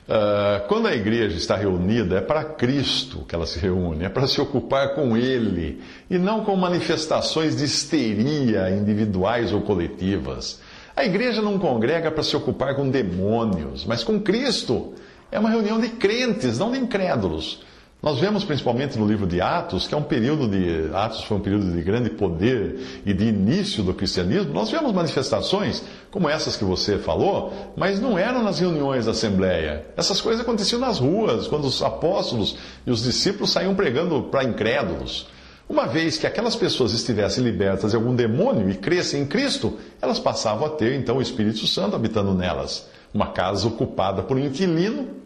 Uh, 0.08 0.66
quando 0.66 0.88
a 0.88 0.94
igreja 0.94 1.36
está 1.36 1.56
reunida, 1.56 2.16
é 2.16 2.20
para 2.20 2.42
Cristo 2.44 3.24
que 3.26 3.34
ela 3.34 3.46
se 3.46 3.58
reúne, 3.58 4.04
é 4.04 4.08
para 4.08 4.26
se 4.26 4.40
ocupar 4.40 4.94
com 4.94 5.16
Ele, 5.16 5.80
e 6.10 6.18
não 6.18 6.44
com 6.44 6.56
manifestações 6.56 7.56
de 7.56 7.64
histeria 7.64 8.68
individuais 8.70 9.52
ou 9.52 9.60
coletivas. 9.60 10.60
A 10.94 11.04
igreja 11.04 11.40
não 11.40 11.58
congrega 11.58 12.10
para 12.10 12.22
se 12.22 12.36
ocupar 12.36 12.74
com 12.74 12.90
demônios, 12.90 13.84
mas 13.84 14.02
com 14.02 14.20
Cristo. 14.20 14.92
É 15.30 15.38
uma 15.38 15.48
reunião 15.48 15.80
de 15.80 15.88
crentes, 15.88 16.58
não 16.58 16.70
de 16.70 16.78
incrédulos. 16.78 17.62
Nós 18.02 18.18
vemos 18.18 18.42
principalmente 18.42 18.98
no 18.98 19.06
livro 19.06 19.28
de 19.28 19.40
Atos, 19.40 19.86
que 19.86 19.94
é 19.94 19.96
um 19.96 20.02
período 20.02 20.48
de. 20.48 20.92
Atos 20.92 21.22
foi 21.22 21.36
um 21.36 21.40
período 21.40 21.70
de 21.70 21.80
grande 21.82 22.10
poder 22.10 23.02
e 23.06 23.14
de 23.14 23.26
início 23.26 23.84
do 23.84 23.94
cristianismo. 23.94 24.52
Nós 24.52 24.72
vemos 24.72 24.92
manifestações 24.92 25.84
como 26.10 26.28
essas 26.28 26.56
que 26.56 26.64
você 26.64 26.98
falou, 26.98 27.72
mas 27.76 28.00
não 28.00 28.18
eram 28.18 28.42
nas 28.42 28.58
reuniões 28.58 29.06
da 29.06 29.12
Assembleia. 29.12 29.86
Essas 29.96 30.20
coisas 30.20 30.42
aconteciam 30.42 30.80
nas 30.80 30.98
ruas, 30.98 31.46
quando 31.46 31.64
os 31.64 31.80
apóstolos 31.80 32.56
e 32.84 32.90
os 32.90 33.04
discípulos 33.04 33.52
saíam 33.52 33.72
pregando 33.72 34.24
para 34.24 34.42
incrédulos. 34.42 35.28
Uma 35.68 35.86
vez 35.86 36.18
que 36.18 36.26
aquelas 36.26 36.56
pessoas 36.56 36.92
estivessem 36.92 37.44
libertas 37.44 37.92
de 37.92 37.96
algum 37.96 38.16
demônio 38.16 38.68
e 38.68 38.74
crescem 38.74 39.22
em 39.22 39.26
Cristo, 39.26 39.78
elas 40.00 40.18
passavam 40.18 40.66
a 40.66 40.70
ter 40.70 40.92
então 40.96 41.18
o 41.18 41.22
Espírito 41.22 41.68
Santo 41.68 41.94
habitando 41.94 42.34
nelas. 42.34 42.88
Uma 43.14 43.28
casa 43.28 43.68
ocupada 43.68 44.24
por 44.24 44.36
um 44.36 44.40
inquilino 44.40 45.22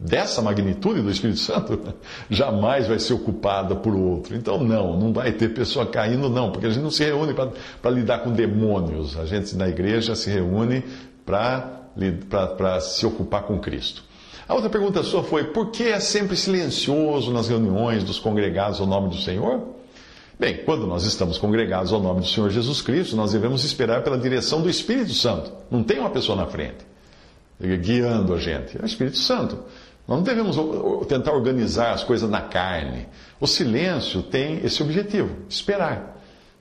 dessa 0.00 0.40
magnitude 0.40 1.02
do 1.02 1.10
Espírito 1.10 1.38
Santo 1.38 1.78
jamais 2.30 2.88
vai 2.88 2.98
ser 2.98 3.12
ocupada 3.12 3.76
por 3.76 3.94
outro. 3.94 4.34
Então, 4.34 4.64
não, 4.64 4.98
não 4.98 5.12
vai 5.12 5.32
ter 5.32 5.52
pessoa 5.52 5.84
caindo, 5.86 6.30
não, 6.30 6.50
porque 6.50 6.66
a 6.66 6.70
gente 6.70 6.82
não 6.82 6.90
se 6.90 7.04
reúne 7.04 7.34
para 7.34 7.90
lidar 7.90 8.20
com 8.20 8.32
demônios. 8.32 9.18
A 9.18 9.26
gente 9.26 9.54
na 9.54 9.68
igreja 9.68 10.16
se 10.16 10.30
reúne 10.30 10.82
para 11.26 12.80
se 12.80 13.04
ocupar 13.04 13.42
com 13.42 13.58
Cristo. 13.60 14.02
A 14.48 14.54
outra 14.54 14.70
pergunta 14.70 15.02
sua 15.02 15.22
foi: 15.22 15.44
por 15.44 15.70
que 15.70 15.84
é 15.84 16.00
sempre 16.00 16.34
silencioso 16.34 17.30
nas 17.30 17.48
reuniões 17.48 18.02
dos 18.02 18.18
congregados 18.18 18.80
ao 18.80 18.86
nome 18.86 19.10
do 19.10 19.16
Senhor? 19.16 19.76
Bem, 20.38 20.64
quando 20.64 20.86
nós 20.86 21.04
estamos 21.04 21.36
congregados 21.36 21.92
ao 21.92 22.00
nome 22.00 22.20
do 22.22 22.26
Senhor 22.26 22.48
Jesus 22.48 22.80
Cristo, 22.80 23.14
nós 23.14 23.32
devemos 23.32 23.62
esperar 23.62 24.02
pela 24.02 24.16
direção 24.16 24.62
do 24.62 24.70
Espírito 24.70 25.12
Santo. 25.12 25.52
Não 25.70 25.82
tem 25.82 25.98
uma 25.98 26.08
pessoa 26.08 26.34
na 26.34 26.46
frente 26.46 26.90
guiando 27.60 28.34
a 28.34 28.38
gente. 28.38 28.78
É 28.78 28.82
o 28.82 28.86
Espírito 28.86 29.18
Santo. 29.18 29.58
Nós 30.10 30.18
não 30.18 30.24
devemos 30.24 30.56
tentar 31.06 31.30
organizar 31.30 31.92
as 31.92 32.02
coisas 32.02 32.28
na 32.28 32.40
carne. 32.40 33.06
O 33.40 33.46
silêncio 33.46 34.24
tem 34.24 34.56
esse 34.64 34.82
objetivo, 34.82 35.30
esperar. 35.48 36.16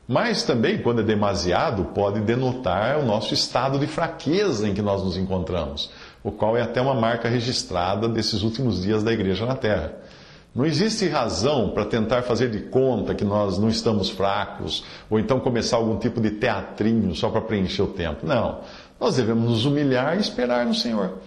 Mas 0.07 0.43
também, 0.43 0.83
quando 0.83 1.01
é 1.01 1.03
demasiado, 1.03 1.85
pode 1.85 2.19
denotar 2.21 2.99
o 2.99 3.05
nosso 3.05 3.33
estado 3.33 3.79
de 3.79 3.87
fraqueza 3.87 4.69
em 4.69 4.75
que 4.75 4.83
nós 4.83 5.03
nos 5.03 5.17
encontramos, 5.17 5.89
o 6.23 6.31
qual 6.31 6.55
é 6.55 6.61
até 6.61 6.79
uma 6.79 6.93
marca 6.93 7.27
registrada 7.27 8.07
desses 8.07 8.43
últimos 8.43 8.83
dias 8.83 9.01
da 9.01 9.11
igreja 9.11 9.47
na 9.47 9.55
Terra. 9.55 9.95
Não 10.53 10.63
existe 10.63 11.07
razão 11.07 11.71
para 11.71 11.85
tentar 11.85 12.21
fazer 12.21 12.51
de 12.51 12.59
conta 12.59 13.15
que 13.15 13.25
nós 13.25 13.57
não 13.57 13.67
estamos 13.67 14.11
fracos, 14.11 14.85
ou 15.09 15.19
então 15.19 15.39
começar 15.39 15.77
algum 15.77 15.97
tipo 15.97 16.21
de 16.21 16.29
teatrinho 16.29 17.15
só 17.15 17.29
para 17.29 17.41
preencher 17.41 17.81
o 17.81 17.87
tempo. 17.87 18.27
Não. 18.27 18.59
Nós 18.99 19.15
devemos 19.15 19.49
nos 19.49 19.65
humilhar 19.65 20.17
e 20.17 20.21
esperar 20.21 20.67
no 20.67 20.75
Senhor. 20.75 21.17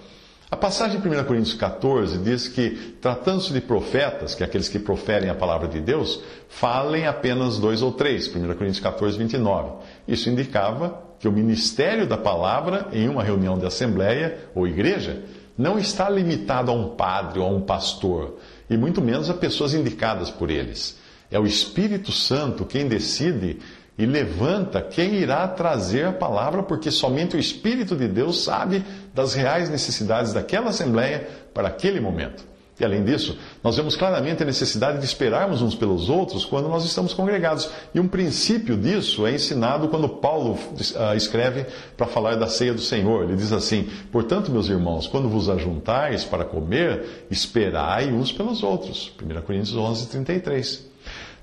A 0.52 0.56
passagem 0.56 1.00
de 1.00 1.09
1 1.09 1.25
Coríntios 1.25 1.54
14 1.54 2.18
diz 2.18 2.47
que, 2.47 2.94
tratando-se 3.00 3.54
de 3.54 3.61
profetas, 3.62 4.35
que 4.35 4.42
é 4.42 4.47
aqueles 4.47 4.68
que 4.68 4.78
proferem 4.78 5.30
a 5.30 5.35
palavra 5.35 5.66
de 5.66 5.80
Deus, 5.80 6.23
falem 6.47 7.06
apenas 7.06 7.59
dois 7.59 7.80
ou 7.80 7.90
três. 7.90 8.28
1 8.28 8.32
Coríntios 8.32 8.80
14, 8.80 9.16
29. 9.16 9.71
Isso 10.06 10.28
indicava 10.28 11.04
que 11.18 11.26
o 11.26 11.32
ministério 11.32 12.06
da 12.06 12.18
palavra 12.18 12.87
em 12.92 13.09
uma 13.09 13.23
reunião 13.23 13.59
de 13.59 13.64
assembleia 13.64 14.40
ou 14.54 14.68
igreja 14.68 15.23
não 15.56 15.78
está 15.78 16.11
limitado 16.11 16.71
a 16.71 16.75
um 16.75 16.97
padre 16.97 17.38
ou 17.38 17.47
a 17.47 17.50
um 17.50 17.62
pastor, 17.62 18.37
e 18.68 18.76
muito 18.76 19.00
menos 19.00 19.30
a 19.30 19.35
pessoas 19.35 19.73
indicadas 19.73 20.30
por 20.30 20.50
eles. 20.50 21.00
É 21.30 21.40
o 21.40 21.47
Espírito 21.47 22.12
Santo 22.12 22.66
quem 22.66 22.87
decide 22.87 23.59
e 23.99 24.07
levanta 24.07 24.81
quem 24.81 25.15
irá 25.15 25.47
trazer 25.47 26.07
a 26.07 26.13
palavra, 26.13 26.63
porque 26.63 26.91
somente 26.91 27.37
o 27.37 27.39
Espírito 27.39 27.95
de 27.95 28.09
Deus 28.09 28.43
sabe 28.43 28.85
das 29.15 29.35
reais 29.35 29.69
necessidades 29.69 30.33
daquela 30.33 30.71
assembleia 30.71 31.29
para 31.53 31.69
aquele 31.69 32.01
momento. 32.01 32.53
E 32.81 32.85
além 32.85 33.05
disso, 33.05 33.39
nós 33.63 33.77
vemos 33.77 33.95
claramente 33.95 34.43
a 34.43 34.47
necessidade 34.47 34.99
de 34.99 35.05
esperarmos 35.05 35.61
uns 35.61 35.75
pelos 35.75 36.09
outros 36.09 36.45
quando 36.45 36.69
nós 36.69 36.85
estamos 36.85 37.13
congregados. 37.13 37.71
E 37.95 38.01
um 38.01 38.09
princípio 38.09 38.77
disso 38.77 39.27
é 39.27 39.35
ensinado 39.35 39.89
quando 39.89 40.09
Paulo 40.09 40.55
uh, 40.55 41.15
escreve 41.15 41.67
para 41.97 42.07
falar 42.07 42.35
da 42.37 42.49
ceia 42.49 42.73
do 42.73 42.81
Senhor. 42.81 43.25
Ele 43.25 43.37
diz 43.37 43.53
assim: 43.53 43.89
Portanto, 44.11 44.51
meus 44.51 44.69
irmãos, 44.69 45.07
quando 45.07 45.29
vos 45.29 45.51
ajuntais 45.51 46.25
para 46.25 46.45
comer, 46.45 47.27
esperai 47.31 48.11
uns 48.11 48.33
pelos 48.33 48.63
outros. 48.63 49.13
1 49.23 49.43
Coríntios 49.43 49.77
11, 49.77 50.09
33. 50.09 50.92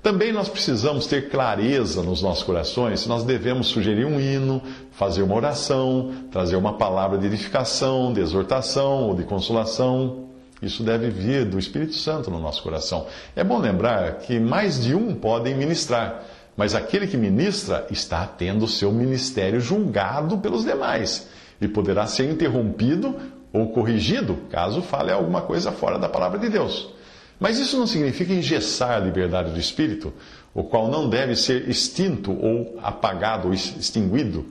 Também 0.02 0.32
nós 0.32 0.48
precisamos 0.48 1.06
ter 1.06 1.28
clareza 1.28 2.02
nos 2.02 2.22
nossos 2.22 2.42
corações 2.42 3.00
se 3.00 3.08
nós 3.08 3.22
devemos 3.22 3.66
sugerir 3.66 4.06
um 4.06 4.18
hino, 4.18 4.62
fazer 4.92 5.22
uma 5.22 5.34
oração, 5.34 6.10
trazer 6.32 6.56
uma 6.56 6.78
palavra 6.78 7.18
de 7.18 7.26
edificação, 7.26 8.10
de 8.10 8.20
exortação 8.20 9.08
ou 9.08 9.14
de 9.14 9.24
consolação. 9.24 10.24
Isso 10.62 10.82
deve 10.82 11.10
vir 11.10 11.44
do 11.44 11.58
Espírito 11.58 11.94
Santo 11.94 12.30
no 12.30 12.40
nosso 12.40 12.62
coração. 12.62 13.06
É 13.36 13.44
bom 13.44 13.58
lembrar 13.58 14.20
que 14.20 14.40
mais 14.40 14.82
de 14.82 14.94
um 14.94 15.14
podem 15.14 15.54
ministrar, 15.54 16.24
mas 16.56 16.74
aquele 16.74 17.06
que 17.06 17.18
ministra 17.18 17.86
está 17.90 18.26
tendo 18.26 18.64
o 18.64 18.68
seu 18.68 18.90
ministério 18.90 19.60
julgado 19.60 20.38
pelos 20.38 20.64
demais 20.64 21.28
e 21.60 21.68
poderá 21.68 22.06
ser 22.06 22.30
interrompido 22.30 23.14
ou 23.52 23.68
corrigido 23.68 24.34
caso 24.50 24.80
fale 24.80 25.12
alguma 25.12 25.42
coisa 25.42 25.70
fora 25.70 25.98
da 25.98 26.08
palavra 26.08 26.38
de 26.38 26.48
Deus. 26.48 26.99
Mas 27.40 27.58
isso 27.58 27.78
não 27.78 27.86
significa 27.86 28.34
engessar 28.34 28.90
a 28.90 28.98
liberdade 28.98 29.50
do 29.50 29.58
espírito, 29.58 30.12
o 30.52 30.62
qual 30.62 30.90
não 30.90 31.08
deve 31.08 31.34
ser 31.34 31.66
extinto 31.68 32.30
ou 32.32 32.78
apagado 32.82 33.48
ou 33.48 33.54
extinguido. 33.54 34.44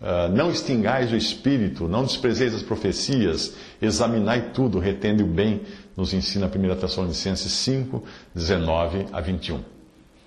Uh, 0.00 0.32
não 0.32 0.48
extingais 0.48 1.10
o 1.10 1.16
espírito, 1.16 1.88
não 1.88 2.04
desprezeis 2.04 2.54
as 2.54 2.62
profecias, 2.62 3.56
examinai 3.82 4.50
tudo, 4.54 4.78
retende 4.78 5.24
o 5.24 5.26
bem, 5.26 5.62
nos 5.96 6.14
ensina 6.14 6.46
a 6.46 6.48
1 6.48 6.76
Tessalonicenses 6.76 7.50
5, 7.50 8.04
19 8.32 9.06
a 9.12 9.20
21. 9.20 9.60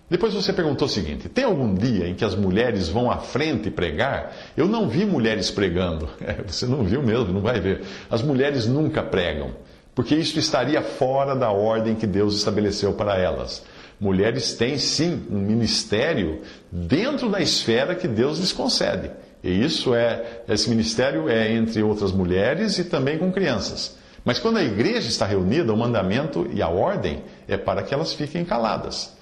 Depois 0.10 0.34
você 0.34 0.52
perguntou 0.52 0.88
o 0.90 0.92
seguinte: 0.92 1.30
tem 1.30 1.46
algum 1.46 1.74
dia 1.74 2.10
em 2.10 2.16
que 2.16 2.26
as 2.26 2.36
mulheres 2.36 2.90
vão 2.90 3.10
à 3.10 3.20
frente 3.20 3.72
pregar? 3.72 4.36
Eu 4.58 4.68
não 4.68 4.90
vi 4.90 5.06
mulheres 5.06 5.50
pregando. 5.50 6.10
É, 6.20 6.44
você 6.46 6.66
não 6.66 6.84
viu 6.84 7.02
mesmo, 7.02 7.32
não 7.32 7.40
vai 7.40 7.62
ver. 7.62 7.84
As 8.10 8.22
mulheres 8.22 8.68
nunca 8.68 9.02
pregam 9.02 9.52
porque 9.94 10.16
isso 10.16 10.40
estaria 10.40 10.82
fora 10.82 11.36
da 11.36 11.52
ordem 11.52 11.96
que 11.96 12.08
Deus 12.08 12.36
estabeleceu 12.36 12.94
para 12.94 13.18
elas. 13.18 13.64
Mulheres 14.00 14.54
têm 14.54 14.78
sim 14.78 15.28
um 15.30 15.38
ministério 15.38 16.42
dentro 16.72 17.30
da 17.30 17.40
esfera 17.40 17.94
que 17.94 18.08
Deus 18.08 18.40
lhes 18.40 18.52
concede. 18.52 19.12
E 19.44 19.64
isso 19.64 19.94
é, 19.94 20.42
esse 20.48 20.70
ministério 20.70 21.30
é 21.30 21.52
entre 21.52 21.84
outras 21.84 22.12
mulheres 22.12 22.78
e 22.78 22.86
também 22.86 23.18
com 23.18 23.32
crianças. 23.32 23.98
Mas 24.24 24.40
quando 24.40 24.58
a 24.58 24.64
igreja 24.64 25.08
está 25.08 25.26
reunida, 25.26 25.74
o 25.74 25.78
mandamento 25.78 26.48
e 26.54 26.62
a 26.62 26.68
ordem 26.68 27.24
é 27.48 27.58
para 27.58 27.82
que 27.82 27.94
elas 27.94 28.14
fiquem 28.14 28.46
caladas. 28.46 29.16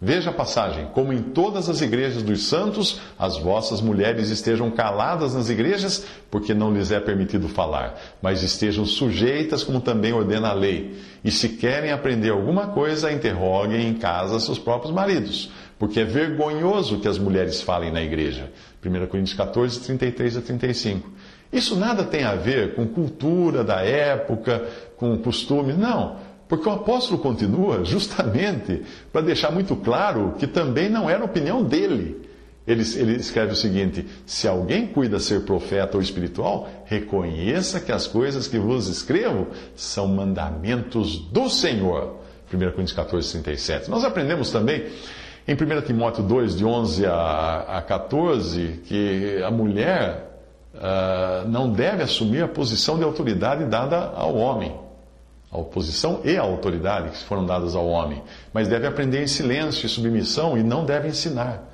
Veja 0.00 0.30
a 0.30 0.32
passagem: 0.32 0.86
como 0.94 1.12
em 1.12 1.20
todas 1.20 1.68
as 1.68 1.80
igrejas 1.80 2.22
dos 2.22 2.46
santos, 2.46 3.00
as 3.18 3.36
vossas 3.36 3.80
mulheres 3.80 4.30
estejam 4.30 4.70
caladas 4.70 5.34
nas 5.34 5.50
igrejas, 5.50 6.06
porque 6.30 6.54
não 6.54 6.72
lhes 6.72 6.92
é 6.92 7.00
permitido 7.00 7.48
falar, 7.48 7.98
mas 8.22 8.44
estejam 8.44 8.86
sujeitas, 8.86 9.64
como 9.64 9.80
também 9.80 10.12
ordena 10.12 10.50
a 10.50 10.52
lei. 10.52 10.96
E 11.24 11.32
se 11.32 11.48
querem 11.48 11.90
aprender 11.90 12.30
alguma 12.30 12.68
coisa, 12.68 13.10
interroguem 13.10 13.88
em 13.88 13.94
casa 13.94 14.38
seus 14.38 14.58
próprios 14.58 14.94
maridos, 14.94 15.50
porque 15.78 16.00
é 16.00 16.04
vergonhoso 16.04 17.00
que 17.00 17.08
as 17.08 17.18
mulheres 17.18 17.60
falem 17.60 17.90
na 17.90 18.00
igreja. 18.00 18.52
1 18.84 19.06
Coríntios 19.08 19.36
14, 19.36 19.80
33 19.80 20.36
a 20.36 20.40
35. 20.40 21.10
Isso 21.52 21.74
nada 21.76 22.04
tem 22.04 22.24
a 22.24 22.34
ver 22.34 22.74
com 22.74 22.86
cultura 22.86 23.64
da 23.64 23.80
época, 23.80 24.68
com 24.96 25.16
costumes, 25.18 25.76
não. 25.76 26.27
Porque 26.48 26.68
o 26.68 26.72
apóstolo 26.72 27.18
continua 27.18 27.84
justamente 27.84 28.82
para 29.12 29.20
deixar 29.20 29.52
muito 29.52 29.76
claro 29.76 30.34
que 30.38 30.46
também 30.46 30.88
não 30.88 31.08
era 31.08 31.24
opinião 31.24 31.62
dele. 31.62 32.26
Ele, 32.66 32.82
ele, 32.96 33.16
escreve 33.16 33.52
o 33.52 33.56
seguinte: 33.56 34.06
Se 34.26 34.48
alguém 34.48 34.86
cuida 34.86 35.20
ser 35.20 35.42
profeta 35.42 35.96
ou 35.96 36.02
espiritual, 36.02 36.68
reconheça 36.84 37.80
que 37.80 37.92
as 37.92 38.06
coisas 38.06 38.48
que 38.48 38.58
vos 38.58 38.88
escrevo 38.88 39.48
são 39.76 40.08
mandamentos 40.08 41.18
do 41.18 41.48
Senhor. 41.48 42.16
1 42.52 42.58
Coríntios 42.58 42.92
14, 42.92 43.32
37. 43.32 43.90
Nós 43.90 44.04
aprendemos 44.04 44.50
também 44.50 44.86
em 45.46 45.54
1 45.54 45.82
Timóteo 45.82 46.22
2, 46.22 46.56
de 46.56 46.64
11 46.64 47.06
a, 47.06 47.64
a 47.78 47.82
14, 47.82 48.80
que 48.86 49.42
a 49.42 49.50
mulher 49.50 50.40
uh, 50.74 51.48
não 51.48 51.70
deve 51.70 52.02
assumir 52.02 52.42
a 52.42 52.48
posição 52.48 52.98
de 52.98 53.04
autoridade 53.04 53.64
dada 53.66 54.12
ao 54.14 54.34
homem 54.34 54.87
a 55.50 55.58
oposição 55.58 56.20
e 56.24 56.36
a 56.36 56.42
autoridade 56.42 57.10
que 57.10 57.24
foram 57.24 57.46
dadas 57.46 57.74
ao 57.74 57.86
homem, 57.86 58.22
mas 58.52 58.68
deve 58.68 58.86
aprender 58.86 59.22
em 59.22 59.26
silêncio 59.26 59.86
e 59.86 59.88
submissão 59.88 60.58
e 60.58 60.62
não 60.62 60.84
deve 60.84 61.08
ensinar. 61.08 61.68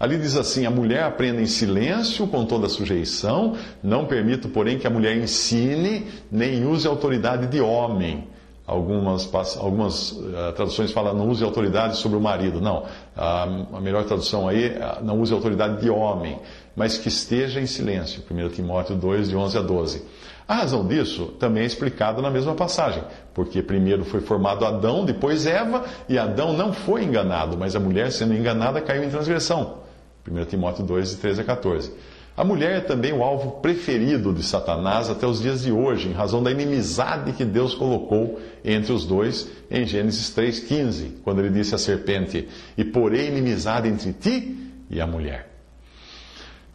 Ali 0.00 0.16
diz 0.16 0.36
assim: 0.36 0.64
a 0.64 0.70
mulher 0.70 1.02
aprenda 1.02 1.42
em 1.42 1.46
silêncio, 1.46 2.26
com 2.28 2.44
toda 2.44 2.68
sujeição, 2.68 3.56
não 3.82 4.06
permito, 4.06 4.48
porém, 4.48 4.78
que 4.78 4.86
a 4.86 4.90
mulher 4.90 5.16
ensine, 5.16 6.06
nem 6.30 6.64
use 6.64 6.86
autoridade 6.86 7.48
de 7.48 7.60
homem. 7.60 8.28
Algumas, 8.64 9.34
algumas 9.56 10.12
uh, 10.12 10.52
traduções 10.54 10.92
falam 10.92 11.14
não 11.14 11.30
use 11.30 11.42
autoridade 11.42 11.96
sobre 11.96 12.18
o 12.18 12.20
marido. 12.20 12.60
Não, 12.60 12.84
a, 13.16 13.44
a 13.44 13.80
melhor 13.80 14.04
tradução 14.04 14.46
aí 14.46 14.64
é 14.66 14.98
não 15.02 15.20
use 15.20 15.32
autoridade 15.32 15.80
de 15.80 15.88
homem, 15.88 16.38
mas 16.76 16.98
que 16.98 17.08
esteja 17.08 17.60
em 17.60 17.66
silêncio. 17.66 18.22
1 18.30 18.48
Timóteo 18.50 18.94
2, 18.94 19.30
de 19.30 19.36
11 19.36 19.58
a 19.58 19.62
12. 19.62 20.04
A 20.48 20.54
razão 20.54 20.86
disso 20.86 21.26
também 21.38 21.62
é 21.62 21.66
explicada 21.66 22.22
na 22.22 22.30
mesma 22.30 22.54
passagem, 22.54 23.04
porque 23.34 23.62
primeiro 23.62 24.02
foi 24.02 24.22
formado 24.22 24.64
Adão, 24.64 25.04
depois 25.04 25.46
Eva, 25.46 25.84
e 26.08 26.16
Adão 26.16 26.54
não 26.54 26.72
foi 26.72 27.04
enganado, 27.04 27.54
mas 27.58 27.76
a 27.76 27.80
mulher, 27.80 28.10
sendo 28.10 28.32
enganada, 28.32 28.80
caiu 28.80 29.04
em 29.04 29.10
transgressão. 29.10 29.80
1 30.26 30.46
Timóteo 30.46 30.82
2, 30.84 31.10
de 31.10 31.16
13 31.16 31.42
a 31.42 31.44
14. 31.44 31.92
A 32.34 32.42
mulher 32.44 32.78
é 32.78 32.80
também 32.80 33.12
o 33.12 33.22
alvo 33.22 33.60
preferido 33.60 34.32
de 34.32 34.42
Satanás 34.42 35.10
até 35.10 35.26
os 35.26 35.42
dias 35.42 35.64
de 35.64 35.70
hoje, 35.70 36.08
em 36.08 36.12
razão 36.12 36.42
da 36.42 36.50
inimizade 36.50 37.32
que 37.32 37.44
Deus 37.44 37.74
colocou 37.74 38.40
entre 38.64 38.90
os 38.90 39.04
dois 39.04 39.50
em 39.70 39.84
Gênesis 39.84 40.34
3,15, 40.34 41.10
quando 41.24 41.40
ele 41.40 41.50
disse 41.50 41.74
à 41.74 41.78
serpente: 41.78 42.48
E 42.76 42.84
porém 42.84 43.26
inimizade 43.26 43.86
entre 43.86 44.14
ti 44.14 44.56
e 44.88 44.98
a 44.98 45.06
mulher 45.06 45.57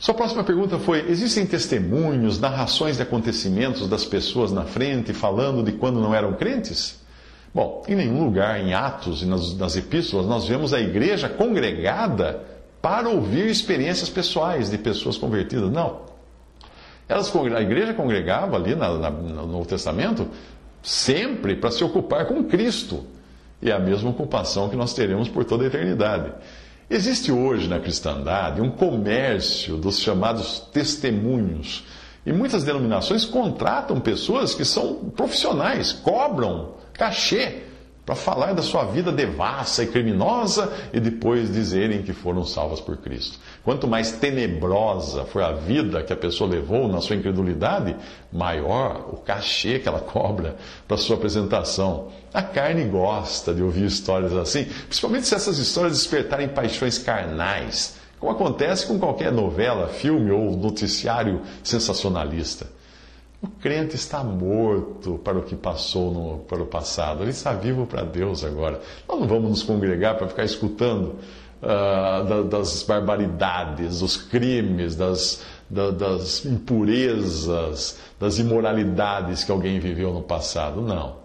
sua 0.04 0.14
próxima 0.14 0.44
pergunta 0.44 0.78
foi: 0.78 1.10
existem 1.10 1.46
testemunhos, 1.46 2.38
narrações 2.38 2.98
de 2.98 3.04
acontecimentos 3.04 3.88
das 3.88 4.04
pessoas 4.04 4.52
na 4.52 4.66
frente 4.66 5.14
falando 5.14 5.64
de 5.64 5.72
quando 5.72 6.02
não 6.02 6.14
eram 6.14 6.34
crentes? 6.34 7.02
Bom, 7.56 7.82
em 7.88 7.96
nenhum 7.96 8.26
lugar, 8.26 8.60
em 8.60 8.74
Atos 8.74 9.22
e 9.22 9.26
nas, 9.26 9.56
nas 9.56 9.78
epístolas, 9.78 10.26
nós 10.26 10.46
vemos 10.46 10.74
a 10.74 10.82
igreja 10.82 11.30
congregada 11.30 12.44
para 12.82 13.08
ouvir 13.08 13.48
experiências 13.48 14.10
pessoais 14.10 14.70
de 14.70 14.78
pessoas 14.78 15.18
convertidas. 15.18 15.72
Não. 15.72 16.02
Elas, 17.08 17.34
a 17.34 17.62
igreja 17.62 17.94
congregava 17.94 18.58
ali 18.58 18.76
na, 18.76 18.98
na, 18.98 19.10
no 19.10 19.48
Novo 19.48 19.66
Testamento 19.66 20.28
sempre 20.82 21.56
para 21.56 21.72
se 21.72 21.82
ocupar 21.82 22.26
com 22.26 22.44
Cristo. 22.44 23.06
E 23.62 23.72
é 23.72 23.74
a 23.74 23.80
mesma 23.80 24.10
ocupação 24.10 24.68
que 24.68 24.76
nós 24.76 24.94
teremos 24.94 25.30
por 25.30 25.46
toda 25.46 25.64
a 25.64 25.68
eternidade. 25.68 26.34
Existe 26.94 27.32
hoje 27.32 27.68
na 27.68 27.80
cristandade 27.80 28.62
um 28.62 28.70
comércio 28.70 29.78
dos 29.78 29.98
chamados 30.00 30.60
testemunhos. 30.72 31.84
E 32.24 32.32
muitas 32.32 32.64
denominações 32.64 33.26
contratam 33.26 34.00
pessoas 34.00 34.54
que 34.54 34.64
são 34.64 35.10
profissionais, 35.10 35.92
cobram 35.92 36.76
cachê 36.94 37.64
para 38.06 38.16
falar 38.16 38.54
da 38.54 38.62
sua 38.62 38.84
vida 38.84 39.12
devassa 39.12 39.84
e 39.84 39.88
criminosa 39.88 40.72
e 40.92 41.00
depois 41.00 41.52
dizerem 41.52 42.02
que 42.02 42.12
foram 42.12 42.44
salvas 42.44 42.82
por 42.82 42.98
Cristo. 42.98 43.40
Quanto 43.64 43.88
mais 43.88 44.12
tenebrosa 44.12 45.24
foi 45.24 45.42
a 45.42 45.54
vida 45.54 46.04
que 46.04 46.12
a 46.12 46.18
pessoa 46.18 46.50
levou 46.50 46.90
na 46.90 47.00
sua 47.00 47.16
incredulidade, 47.16 47.96
maior 48.32 49.08
o 49.12 49.18
cachê 49.18 49.80
que 49.80 49.88
ela 49.88 50.02
cobra 50.02 50.58
para 50.86 50.98
sua 50.98 51.16
apresentação. 51.16 52.10
A 52.34 52.42
carne 52.42 52.84
gosta 52.84 53.54
de 53.54 53.64
ouvir 53.64 53.86
histórias 53.86 54.34
assim, 54.34 54.66
principalmente 54.66 55.26
se 55.26 55.36
essas 55.36 55.58
histórias 55.58 55.94
despertarem 55.94 56.50
paixões 56.50 56.98
carnais, 56.98 57.96
como 58.20 58.34
acontece 58.34 58.86
com 58.86 59.00
qualquer 59.00 59.32
novela, 59.32 59.88
filme 59.88 60.30
ou 60.30 60.58
noticiário 60.58 61.42
sensacionalista. 61.64 62.68
O 63.44 63.48
crente 63.60 63.96
está 63.96 64.24
morto 64.24 65.20
para 65.22 65.38
o 65.38 65.44
que 65.44 65.54
passou 65.54 66.14
no, 66.14 66.40
para 66.46 66.64
o 66.64 66.66
passado, 66.66 67.24
ele 67.24 67.32
está 67.32 67.52
vivo 67.52 67.86
para 67.86 68.02
Deus 68.04 68.42
agora. 68.42 68.80
Nós 69.06 69.20
não 69.20 69.28
vamos 69.28 69.50
nos 69.50 69.64
congregar 69.64 70.18
para 70.18 70.30
ficar 70.30 70.46
escutando 70.46 71.18
uh, 71.62 72.44
das 72.46 72.84
barbaridades, 72.84 74.00
dos 74.00 74.16
crimes, 74.16 74.96
das, 74.96 75.44
das 75.70 76.46
impurezas, 76.46 78.00
das 78.18 78.40
imoralidades 78.40 79.44
que 79.44 79.52
alguém 79.52 79.78
viveu 79.78 80.14
no 80.14 80.22
passado. 80.22 80.82
Não. 80.82 81.23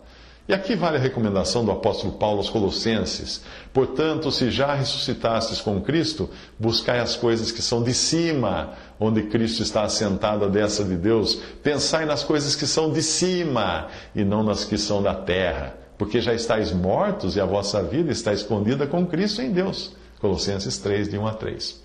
E 0.48 0.54
aqui 0.54 0.74
vale 0.74 0.96
a 0.96 1.00
recomendação 1.00 1.62
do 1.62 1.70
apóstolo 1.70 2.14
Paulo 2.14 2.38
aos 2.38 2.48
Colossenses. 2.48 3.42
Portanto, 3.70 4.32
se 4.32 4.50
já 4.50 4.72
ressuscitastes 4.72 5.60
com 5.60 5.78
Cristo, 5.82 6.30
buscai 6.58 7.00
as 7.00 7.14
coisas 7.14 7.52
que 7.52 7.60
são 7.60 7.82
de 7.82 7.92
cima, 7.92 8.72
onde 8.98 9.24
Cristo 9.24 9.62
está 9.62 9.82
assentado 9.82 10.46
à 10.46 10.48
destra 10.48 10.86
de 10.86 10.96
Deus. 10.96 11.38
Pensai 11.62 12.06
nas 12.06 12.24
coisas 12.24 12.56
que 12.56 12.66
são 12.66 12.90
de 12.90 13.02
cima 13.02 13.88
e 14.14 14.24
não 14.24 14.42
nas 14.42 14.64
que 14.64 14.78
são 14.78 15.02
da 15.02 15.14
terra, 15.14 15.76
porque 15.98 16.18
já 16.18 16.32
estáis 16.32 16.72
mortos 16.72 17.36
e 17.36 17.40
a 17.42 17.44
vossa 17.44 17.82
vida 17.82 18.10
está 18.10 18.32
escondida 18.32 18.86
com 18.86 19.04
Cristo 19.04 19.42
em 19.42 19.52
Deus. 19.52 19.94
Colossenses 20.18 20.78
3, 20.78 21.10
de 21.10 21.18
1 21.18 21.26
a 21.26 21.34
3. 21.34 21.82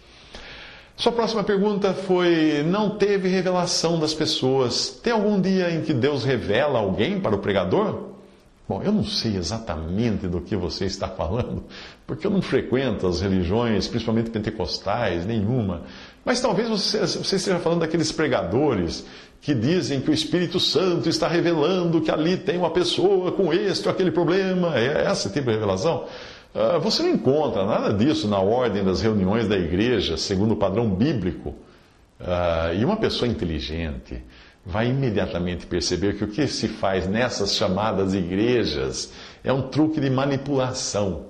Sua 0.95 1.11
próxima 1.11 1.43
pergunta 1.43 1.93
foi: 1.93 2.63
não 2.65 2.91
teve 2.91 3.27
revelação 3.27 3.99
das 3.99 4.13
pessoas. 4.13 4.87
Tem 5.03 5.11
algum 5.11 5.41
dia 5.41 5.69
em 5.69 5.81
que 5.81 5.93
Deus 5.93 6.23
revela 6.23 6.79
alguém 6.79 7.19
para 7.19 7.35
o 7.35 7.39
pregador? 7.39 8.12
Bom, 8.67 8.81
eu 8.81 8.93
não 8.93 9.03
sei 9.03 9.35
exatamente 9.35 10.25
do 10.25 10.39
que 10.39 10.55
você 10.55 10.85
está 10.85 11.09
falando, 11.09 11.65
porque 12.07 12.25
eu 12.25 12.31
não 12.31 12.41
frequento 12.41 13.05
as 13.05 13.19
religiões, 13.19 13.89
principalmente 13.89 14.29
pentecostais, 14.29 15.25
nenhuma. 15.25 15.81
Mas 16.23 16.39
talvez 16.39 16.69
você, 16.69 16.99
você 17.01 17.35
esteja 17.35 17.59
falando 17.59 17.81
daqueles 17.81 18.11
pregadores 18.13 19.05
que 19.41 19.53
dizem 19.53 19.99
que 19.99 20.09
o 20.09 20.13
Espírito 20.13 20.61
Santo 20.61 21.09
está 21.09 21.27
revelando 21.27 21.99
que 21.99 22.09
ali 22.09 22.37
tem 22.37 22.57
uma 22.57 22.69
pessoa 22.69 23.33
com 23.33 23.51
este 23.53 23.89
ou 23.89 23.93
aquele 23.93 24.11
problema. 24.11 24.79
É 24.79 25.11
esse 25.11 25.29
tipo 25.29 25.47
de 25.47 25.55
revelação? 25.55 26.05
Uh, 26.55 26.79
você 26.79 27.03
não 27.03 27.09
encontra 27.09 27.65
nada 27.65 27.93
disso 27.93 28.29
na 28.29 28.39
ordem 28.39 28.81
das 28.85 29.01
reuniões 29.01 29.45
da 29.45 29.57
igreja, 29.57 30.15
segundo 30.15 30.53
o 30.53 30.55
padrão 30.55 30.89
bíblico. 30.89 31.49
Uh, 32.21 32.79
e 32.79 32.85
uma 32.85 32.95
pessoa 32.95 33.29
inteligente 33.29 34.23
vai 34.65 34.89
imediatamente 34.89 35.65
perceber 35.65 36.17
que 36.17 36.23
o 36.23 36.27
que 36.27 36.47
se 36.47 36.67
faz 36.67 37.07
nessas 37.07 37.55
chamadas 37.55 38.13
igrejas 38.13 39.11
é 39.43 39.51
um 39.51 39.63
truque 39.63 39.99
de 39.99 40.09
manipulação. 40.09 41.25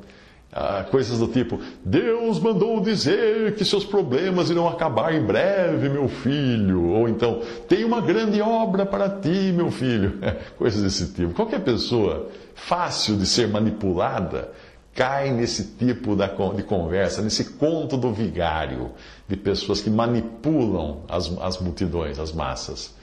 Ah, 0.55 0.85
coisas 0.89 1.17
do 1.17 1.27
tipo: 1.27 1.59
Deus 1.83 2.39
mandou 2.39 2.79
dizer 2.79 3.55
que 3.55 3.65
seus 3.65 3.83
problemas 3.83 4.51
irão 4.51 4.67
acabar 4.67 5.15
em 5.15 5.25
breve, 5.25 5.89
meu 5.89 6.07
filho. 6.07 6.89
Ou 6.89 7.09
então, 7.09 7.41
tem 7.67 7.83
uma 7.83 7.99
grande 7.99 8.39
obra 8.39 8.85
para 8.85 9.09
ti, 9.09 9.51
meu 9.51 9.71
filho. 9.71 10.19
coisas 10.55 10.83
desse 10.83 11.11
tipo. 11.11 11.33
Qualquer 11.33 11.61
pessoa 11.61 12.29
fácil 12.53 13.17
de 13.17 13.25
ser 13.25 13.47
manipulada 13.47 14.51
cai 14.93 15.31
nesse 15.31 15.75
tipo 15.75 16.15
de 16.15 16.63
conversa, 16.63 17.23
nesse 17.23 17.53
conto 17.53 17.97
do 17.97 18.13
vigário, 18.13 18.91
de 19.27 19.35
pessoas 19.35 19.81
que 19.81 19.89
manipulam 19.89 21.01
as, 21.09 21.35
as 21.41 21.57
multidões, 21.57 22.19
as 22.19 22.31
massas. 22.31 22.93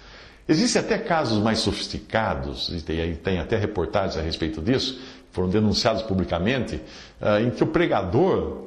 Existem 0.51 0.83
até 0.83 0.99
casos 0.99 1.39
mais 1.39 1.61
sofisticados, 1.61 2.71
e 2.71 2.83
tem, 2.83 3.15
tem 3.15 3.39
até 3.39 3.57
reportagens 3.57 4.17
a 4.17 4.21
respeito 4.21 4.61
disso, 4.61 5.01
foram 5.31 5.49
denunciados 5.49 6.03
publicamente, 6.03 6.75
uh, 7.21 7.41
em 7.41 7.51
que 7.51 7.63
o 7.63 7.69
pregador 7.69 8.65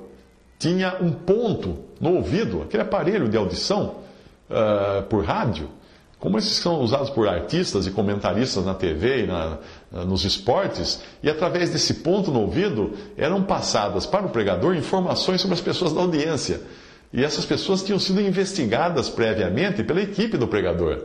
tinha 0.58 0.96
um 1.02 1.12
ponto 1.12 1.78
no 2.00 2.14
ouvido, 2.14 2.62
aquele 2.62 2.84
aparelho 2.84 3.28
de 3.28 3.36
audição 3.36 3.96
uh, 4.50 5.04
por 5.10 5.26
rádio, 5.26 5.68
como 6.20 6.38
esses 6.38 6.54
são 6.54 6.80
usados 6.80 7.10
por 7.10 7.28
artistas 7.28 7.86
e 7.86 7.92
comentaristas 7.92 8.64
na 8.64 8.74
TV 8.74 9.26
e 9.26 9.28
na, 9.28 9.58
nos 10.06 10.24
esportes, 10.24 11.02
e 11.22 11.30
através 11.30 11.70
desse 11.70 11.96
ponto 11.96 12.32
no 12.32 12.44
ouvido 12.44 12.94
eram 13.18 13.44
passadas 13.44 14.06
para 14.06 14.26
o 14.26 14.30
pregador 14.30 14.74
informações 14.74 15.42
sobre 15.42 15.56
as 15.56 15.62
pessoas 15.62 15.92
da 15.92 16.00
audiência. 16.00 16.62
E 17.12 17.22
essas 17.22 17.44
pessoas 17.44 17.84
tinham 17.84 18.00
sido 18.00 18.22
investigadas 18.22 19.10
previamente 19.10 19.84
pela 19.84 20.02
equipe 20.02 20.38
do 20.38 20.48
pregador. 20.48 21.04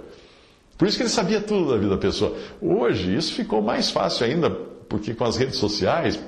Por 0.78 0.86
isso 0.86 0.96
que 0.96 1.02
ele 1.02 1.10
sabia 1.10 1.40
tudo 1.40 1.72
da 1.72 1.76
vida 1.76 1.90
da 1.90 1.98
pessoa. 1.98 2.34
Hoje, 2.62 3.14
isso 3.14 3.34
ficou 3.34 3.60
mais 3.60 3.90
fácil 3.90 4.24
ainda, 4.26 4.48
porque 4.48 5.12
com 5.12 5.24
as 5.24 5.36
redes 5.36 5.56
sociais, 5.56 6.18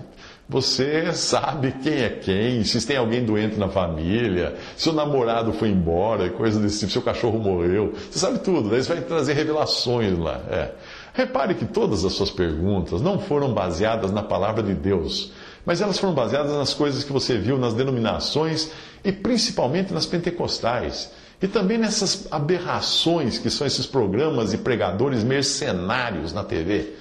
você 0.48 1.12
sabe 1.12 1.72
quem 1.80 2.02
é 2.02 2.08
quem, 2.08 2.64
se 2.64 2.84
tem 2.84 2.96
alguém 2.96 3.24
doente 3.24 3.56
na 3.56 3.68
família, 3.68 4.56
se 4.76 4.88
o 4.88 4.92
namorado 4.92 5.52
foi 5.52 5.68
embora, 5.68 6.28
coisa 6.30 6.58
desse 6.58 6.80
tipo, 6.80 6.90
se 6.90 6.98
o 6.98 7.02
cachorro 7.02 7.38
morreu. 7.38 7.94
Você 8.10 8.18
sabe 8.18 8.40
tudo, 8.40 8.68
daí 8.68 8.82
você 8.82 8.92
vai 8.94 9.02
trazer 9.02 9.34
revelações 9.34 10.18
lá. 10.18 10.40
É. 10.50 10.72
Repare 11.14 11.54
que 11.54 11.64
todas 11.64 12.04
as 12.04 12.12
suas 12.12 12.30
perguntas 12.32 13.00
não 13.00 13.20
foram 13.20 13.54
baseadas 13.54 14.10
na 14.10 14.24
palavra 14.24 14.64
de 14.64 14.74
Deus, 14.74 15.32
mas 15.64 15.80
elas 15.80 16.00
foram 16.00 16.14
baseadas 16.14 16.52
nas 16.52 16.74
coisas 16.74 17.04
que 17.04 17.12
você 17.12 17.38
viu 17.38 17.56
nas 17.56 17.72
denominações 17.72 18.72
e 19.04 19.12
principalmente 19.12 19.92
nas 19.92 20.06
pentecostais. 20.06 21.12
E 21.42 21.48
também 21.48 21.78
nessas 21.78 22.26
aberrações 22.30 23.38
que 23.38 23.48
são 23.48 23.66
esses 23.66 23.86
programas 23.86 24.52
e 24.52 24.58
pregadores 24.58 25.24
mercenários 25.24 26.32
na 26.32 26.44
TV. 26.44 26.94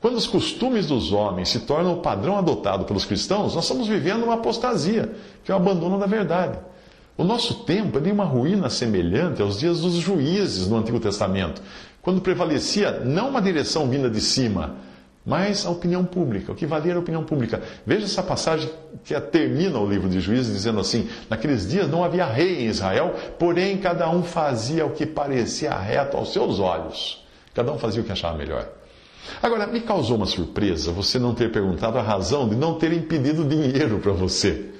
Quando 0.00 0.16
os 0.16 0.26
costumes 0.26 0.86
dos 0.86 1.12
homens 1.12 1.48
se 1.48 1.60
tornam 1.60 1.94
o 1.94 2.00
padrão 2.00 2.38
adotado 2.38 2.84
pelos 2.84 3.04
cristãos, 3.04 3.54
nós 3.54 3.64
estamos 3.64 3.86
vivendo 3.86 4.24
uma 4.24 4.34
apostasia, 4.34 5.12
que 5.44 5.50
é 5.50 5.54
o 5.54 5.58
abandono 5.58 5.98
da 5.98 6.06
verdade. 6.06 6.58
O 7.16 7.24
nosso 7.24 7.64
tempo 7.64 7.98
é 7.98 8.00
de 8.00 8.12
uma 8.12 8.24
ruína 8.24 8.70
semelhante 8.70 9.42
aos 9.42 9.58
dias 9.58 9.80
dos 9.80 9.94
juízes 9.94 10.68
no 10.68 10.76
Antigo 10.76 11.00
Testamento, 11.00 11.60
quando 12.00 12.20
prevalecia 12.20 13.00
não 13.04 13.30
uma 13.30 13.42
direção 13.42 13.88
vinda 13.88 14.08
de 14.08 14.20
cima, 14.20 14.76
mas 15.28 15.66
a 15.66 15.70
opinião 15.70 16.06
pública, 16.06 16.52
o 16.52 16.54
que 16.54 16.64
valia 16.64 16.92
era 16.92 16.98
a 16.98 17.02
opinião 17.02 17.22
pública. 17.22 17.60
Veja 17.84 18.06
essa 18.06 18.22
passagem 18.22 18.70
que 19.04 19.18
termina 19.20 19.78
o 19.78 19.86
livro 19.86 20.08
de 20.08 20.20
Juízes 20.20 20.50
dizendo 20.50 20.80
assim: 20.80 21.06
Naqueles 21.28 21.68
dias 21.68 21.86
não 21.86 22.02
havia 22.02 22.24
rei 22.24 22.62
em 22.62 22.66
Israel, 22.66 23.14
porém 23.38 23.76
cada 23.76 24.08
um 24.08 24.22
fazia 24.22 24.86
o 24.86 24.90
que 24.90 25.04
parecia 25.04 25.78
reto 25.78 26.16
aos 26.16 26.32
seus 26.32 26.58
olhos. 26.58 27.22
Cada 27.54 27.70
um 27.70 27.78
fazia 27.78 28.00
o 28.00 28.04
que 28.04 28.12
achava 28.12 28.38
melhor. 28.38 28.66
Agora, 29.42 29.66
me 29.66 29.80
causou 29.80 30.16
uma 30.16 30.24
surpresa 30.24 30.90
você 30.90 31.18
não 31.18 31.34
ter 31.34 31.52
perguntado 31.52 31.98
a 31.98 32.02
razão 32.02 32.48
de 32.48 32.56
não 32.56 32.78
terem 32.78 33.02
pedido 33.02 33.44
dinheiro 33.44 33.98
para 33.98 34.12
você. 34.12 34.70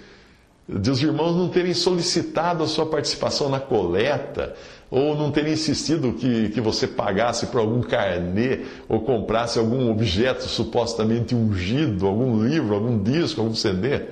De 0.66 0.90
os 0.90 1.02
irmãos 1.02 1.37
não 1.37 1.48
terem 1.48 1.74
solicitado 1.74 2.64
a 2.64 2.66
sua 2.66 2.87
participação 2.87 3.48
na 3.48 3.61
coleta, 3.61 4.54
ou 4.90 5.16
não 5.16 5.31
terem 5.31 5.53
insistido 5.53 6.14
que, 6.14 6.48
que 6.48 6.61
você 6.61 6.87
pagasse 6.87 7.46
por 7.46 7.61
algum 7.61 7.83
carnê, 7.83 8.61
ou 8.88 9.01
comprasse 9.01 9.59
algum 9.59 9.90
objeto 9.90 10.44
supostamente 10.44 11.35
ungido, 11.35 12.07
algum 12.07 12.42
livro, 12.42 12.74
algum 12.74 13.03
disco, 13.03 13.40
algum 13.40 13.55
CD. 13.55 14.03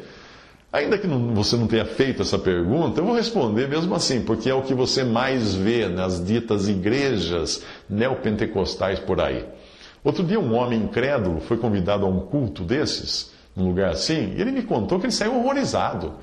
Ainda 0.73 0.99
que 0.99 1.07
não, 1.07 1.35
você 1.35 1.57
não 1.57 1.67
tenha 1.67 1.87
feito 1.87 2.21
essa 2.21 2.39
pergunta, 2.39 3.01
eu 3.01 3.05
vou 3.07 3.15
responder 3.15 3.69
mesmo 3.69 3.95
assim, 3.95 4.21
porque 4.21 4.51
é 4.51 4.55
o 4.55 4.63
que 4.63 4.75
você 4.75 5.03
mais 5.05 5.55
vê 5.55 5.89
nas 5.89 6.23
ditas 6.23 6.69
igrejas 6.69 7.63
neopentecostais 7.89 8.99
por 8.99 9.21
aí. 9.21 9.47
Outro 10.05 10.23
dia, 10.23 10.39
um 10.39 10.55
homem 10.55 10.83
incrédulo 10.83 11.41
foi 11.41 11.57
convidado 11.57 12.05
a 12.05 12.09
um 12.09 12.21
culto 12.21 12.63
desses, 12.63 13.33
num 13.57 13.69
lugar 13.69 13.91
assim, 13.91 14.35
e 14.37 14.41
ele 14.41 14.53
me 14.53 14.63
contou 14.63 15.01
que 15.01 15.07
ele 15.07 15.13
saiu 15.13 15.37
horrorizado. 15.37 16.15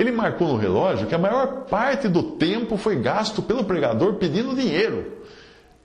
Ele 0.00 0.10
marcou 0.10 0.48
no 0.48 0.56
relógio 0.56 1.06
que 1.06 1.14
a 1.14 1.18
maior 1.18 1.66
parte 1.66 2.08
do 2.08 2.22
tempo 2.22 2.78
foi 2.78 2.96
gasto 2.96 3.42
pelo 3.42 3.64
pregador 3.64 4.14
pedindo 4.14 4.56
dinheiro. 4.56 5.12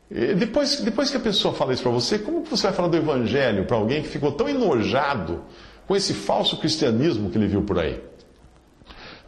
E 0.10 0.34
depois, 0.34 0.80
depois 0.80 1.12
que 1.12 1.18
a 1.18 1.20
pessoa 1.20 1.54
fala 1.54 1.74
isso 1.74 1.84
para 1.84 1.92
você, 1.92 2.18
como 2.18 2.42
você 2.46 2.68
vai 2.68 2.72
falar 2.72 2.88
do 2.88 2.96
evangelho 2.96 3.66
para 3.66 3.76
alguém 3.76 4.02
que 4.02 4.08
ficou 4.08 4.32
tão 4.32 4.48
enojado 4.48 5.42
com 5.86 5.94
esse 5.98 6.14
falso 6.14 6.56
cristianismo 6.56 7.30
que 7.30 7.38
ele 7.38 7.48
viu 7.48 7.64
por 7.64 7.78
aí? 7.78 8.02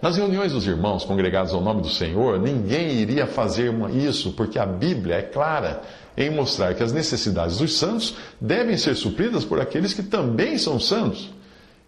Nas 0.01 0.15
reuniões 0.15 0.53
dos 0.53 0.65
irmãos 0.65 1.03
congregados 1.03 1.53
ao 1.53 1.59
nome 1.59 1.81
do 1.81 1.89
Senhor, 1.89 2.39
ninguém 2.39 2.91
iria 2.91 3.27
fazer 3.27 3.73
isso, 3.93 4.31
porque 4.37 4.57
a 4.57 4.65
Bíblia 4.65 5.15
é 5.15 5.21
clara 5.21 5.81
em 6.15 6.29
mostrar 6.29 6.73
que 6.75 6.81
as 6.81 6.93
necessidades 6.93 7.57
dos 7.57 7.77
santos 7.77 8.15
devem 8.39 8.77
ser 8.77 8.95
supridas 8.95 9.43
por 9.43 9.59
aqueles 9.59 9.93
que 9.93 10.03
também 10.03 10.57
são 10.57 10.79
santos. 10.79 11.29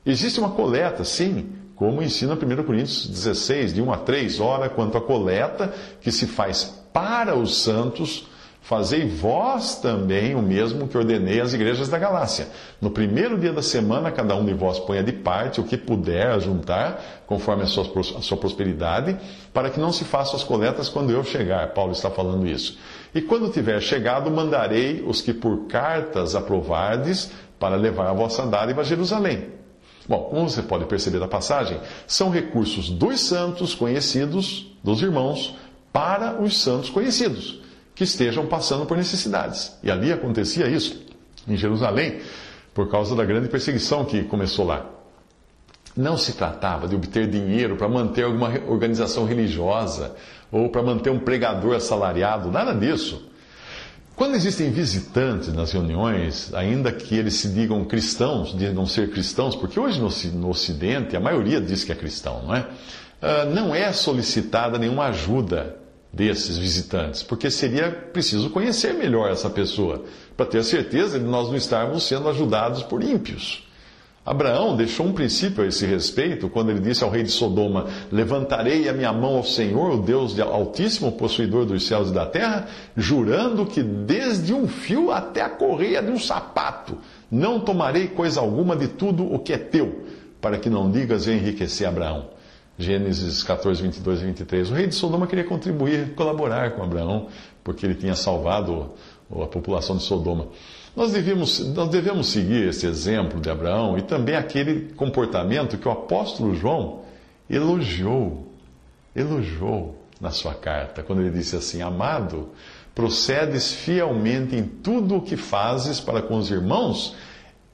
Existe 0.06 0.38
uma 0.38 0.50
coleta, 0.50 1.06
sim, 1.06 1.48
como 1.80 2.04
ensina 2.04 2.34
1 2.34 2.64
Coríntios 2.64 3.08
16, 3.08 3.74
de 3.74 3.82
1 3.82 3.94
a 3.94 3.98
3. 3.98 4.42
Ora, 4.42 4.68
quanto 4.68 4.98
à 4.98 5.02
coleta 5.02 5.74
que 6.02 6.12
se 6.12 6.28
faz 6.28 6.78
para 6.92 7.38
os 7.38 7.64
santos, 7.64 8.28
fazei 8.62 9.08
vós 9.08 9.76
também 9.76 10.36
o 10.36 10.42
mesmo 10.42 10.90
que 10.90 10.98
ordenei 10.98 11.40
às 11.40 11.54
igrejas 11.54 11.88
da 11.88 11.98
Galácia. 11.98 12.50
No 12.82 12.92
primeiro 12.92 13.38
dia 13.38 13.54
da 13.54 13.62
semana, 13.62 14.12
cada 14.12 14.36
um 14.36 14.44
de 14.44 14.54
vós 14.54 14.78
ponha 14.78 15.02
de 15.02 15.14
parte 15.14 15.62
o 15.62 15.64
que 15.64 15.78
puder 15.78 16.38
juntar, 16.42 17.24
conforme 17.26 17.64
a 17.64 17.66
sua, 17.66 17.86
a 18.18 18.22
sua 18.22 18.38
prosperidade, 18.38 19.16
para 19.54 19.70
que 19.70 19.80
não 19.80 19.94
se 19.94 20.04
façam 20.04 20.36
as 20.36 20.44
coletas 20.44 20.90
quando 20.90 21.12
eu 21.12 21.24
chegar. 21.24 21.66
Paulo 21.70 21.94
está 21.94 22.10
falando 22.10 22.46
isso. 22.46 22.78
E 23.16 23.22
quando 23.22 23.50
tiver 23.54 23.80
chegado, 23.80 24.30
mandarei 24.30 25.02
os 25.08 25.22
que 25.22 25.34
por 25.34 25.66
cartas 25.68 26.36
aprovardes 26.36 27.32
para 27.58 27.78
levar 27.78 28.10
a 28.10 28.14
vossa 28.14 28.46
dádiva 28.46 28.82
a 28.82 28.84
Jerusalém. 28.84 29.59
Bom, 30.10 30.24
como 30.24 30.50
você 30.50 30.64
pode 30.64 30.86
perceber 30.86 31.20
da 31.20 31.28
passagem, 31.28 31.80
são 32.08 32.32
recursos 32.32 32.90
dos 32.90 33.20
santos 33.20 33.76
conhecidos, 33.76 34.76
dos 34.84 35.04
irmãos, 35.04 35.56
para 35.94 36.42
os 36.42 36.60
santos 36.60 36.90
conhecidos, 36.90 37.62
que 37.94 38.04
estejam 38.04 38.48
passando 38.48 38.88
por 38.88 38.98
necessidades. 38.98 39.78
E 39.84 39.92
ali 39.92 40.12
acontecia 40.12 40.68
isso, 40.68 41.00
em 41.48 41.56
Jerusalém, 41.56 42.22
por 42.74 42.90
causa 42.90 43.16
da 43.16 43.24
grande 43.24 43.50
perseguição 43.50 44.04
que 44.04 44.24
começou 44.24 44.66
lá. 44.66 44.84
Não 45.96 46.18
se 46.18 46.34
tratava 46.34 46.88
de 46.88 46.96
obter 46.96 47.28
dinheiro 47.28 47.76
para 47.76 47.88
manter 47.88 48.24
alguma 48.24 48.50
organização 48.68 49.26
religiosa 49.26 50.16
ou 50.52 50.70
para 50.70 50.82
manter 50.82 51.12
um 51.12 51.20
pregador 51.20 51.76
assalariado, 51.76 52.50
nada 52.50 52.74
disso. 52.74 53.29
Quando 54.20 54.36
existem 54.36 54.70
visitantes 54.70 55.54
nas 55.54 55.72
reuniões, 55.72 56.54
ainda 56.54 56.92
que 56.92 57.16
eles 57.16 57.36
se 57.36 57.48
digam 57.48 57.86
cristãos, 57.86 58.54
digam 58.54 58.86
ser 58.86 59.12
cristãos, 59.12 59.56
porque 59.56 59.80
hoje 59.80 59.98
no 60.34 60.50
Ocidente 60.50 61.16
a 61.16 61.22
maioria 61.22 61.62
diz 61.62 61.86
que 61.86 61.94
é 61.94 61.96
cristão, 61.96 62.44
não 62.44 62.54
é? 62.54 62.68
Ah, 63.22 63.46
não 63.46 63.74
é 63.74 63.94
solicitada 63.94 64.78
nenhuma 64.78 65.06
ajuda 65.06 65.78
desses 66.12 66.58
visitantes, 66.58 67.24
porque 67.24 67.50
seria 67.50 67.90
preciso 67.92 68.50
conhecer 68.50 68.94
melhor 68.94 69.32
essa 69.32 69.50
pessoa, 69.50 70.04
para 70.36 70.46
ter 70.46 70.58
a 70.58 70.64
certeza 70.66 71.18
de 71.18 71.24
nós 71.24 71.48
não 71.48 71.56
estarmos 71.56 72.04
sendo 72.04 72.28
ajudados 72.28 72.84
por 72.84 73.02
ímpios. 73.02 73.69
Abraão 74.30 74.76
deixou 74.76 75.08
um 75.08 75.12
princípio 75.12 75.64
a 75.64 75.68
esse 75.68 75.88
respeito 75.88 76.48
quando 76.50 76.70
ele 76.70 76.80
disse 76.80 77.04
ao 77.04 77.10
rei 77.10 77.24
de 77.24 77.32
Sodoma: 77.32 77.88
Levantarei 78.12 78.88
a 78.88 78.94
minha 78.94 79.12
mão 79.12 79.38
ao 79.38 79.44
Senhor, 79.44 79.96
o 79.96 79.98
Deus 79.98 80.40
Altíssimo, 80.40 81.14
possuidor 81.14 81.66
dos 81.66 81.88
céus 81.88 82.12
e 82.12 82.14
da 82.14 82.28
terra, 82.28 82.68
jurando 82.96 83.66
que 83.66 83.82
desde 83.82 84.54
um 84.54 84.68
fio 84.68 85.10
até 85.10 85.42
a 85.42 85.50
correia 85.50 86.04
de 86.04 86.12
um 86.12 86.20
sapato 86.20 87.00
não 87.32 87.60
tomarei 87.60 88.06
coisa 88.06 88.40
alguma 88.40 88.76
de 88.76 88.90
tudo 88.90 89.24
o 89.24 89.40
que 89.40 89.52
é 89.52 89.58
teu, 89.58 90.06
para 90.40 90.60
que 90.60 90.70
não 90.70 90.92
digas 90.92 91.26
e 91.26 91.32
enriquecer 91.32 91.88
Abraão. 91.88 92.28
Gênesis 92.78 93.42
14, 93.42 93.82
22 93.82 94.22
e 94.22 94.26
23. 94.26 94.70
O 94.70 94.74
rei 94.76 94.86
de 94.86 94.94
Sodoma 94.94 95.26
queria 95.26 95.44
contribuir, 95.44 96.14
colaborar 96.14 96.76
com 96.76 96.84
Abraão, 96.84 97.30
porque 97.64 97.84
ele 97.84 97.96
tinha 97.96 98.14
salvado 98.14 98.92
a 99.32 99.48
população 99.48 99.98
de 99.98 100.04
Sodoma. 100.04 100.50
Nós 101.00 101.14
devemos, 101.14 101.60
nós 101.74 101.88
devemos 101.88 102.28
seguir 102.28 102.68
esse 102.68 102.86
exemplo 102.86 103.40
de 103.40 103.50
Abraão 103.50 103.98
e 103.98 104.02
também 104.02 104.36
aquele 104.36 104.92
comportamento 104.96 105.78
que 105.78 105.88
o 105.88 105.92
apóstolo 105.92 106.54
João 106.54 107.04
elogiou, 107.50 108.52
elogiou 109.16 109.96
na 110.20 110.32
sua 110.32 110.54
carta, 110.54 111.02
quando 111.02 111.22
ele 111.22 111.30
disse 111.30 111.56
assim: 111.56 111.82
Amado, 111.82 112.50
procedes 112.94 113.72
fielmente 113.72 114.58
em 114.58 114.64
tudo 114.64 115.16
o 115.16 115.22
que 115.22 115.38
fazes 115.38 116.02
para 116.02 116.22
com 116.22 116.36
os 116.36 116.52
irmãos 116.52 117.16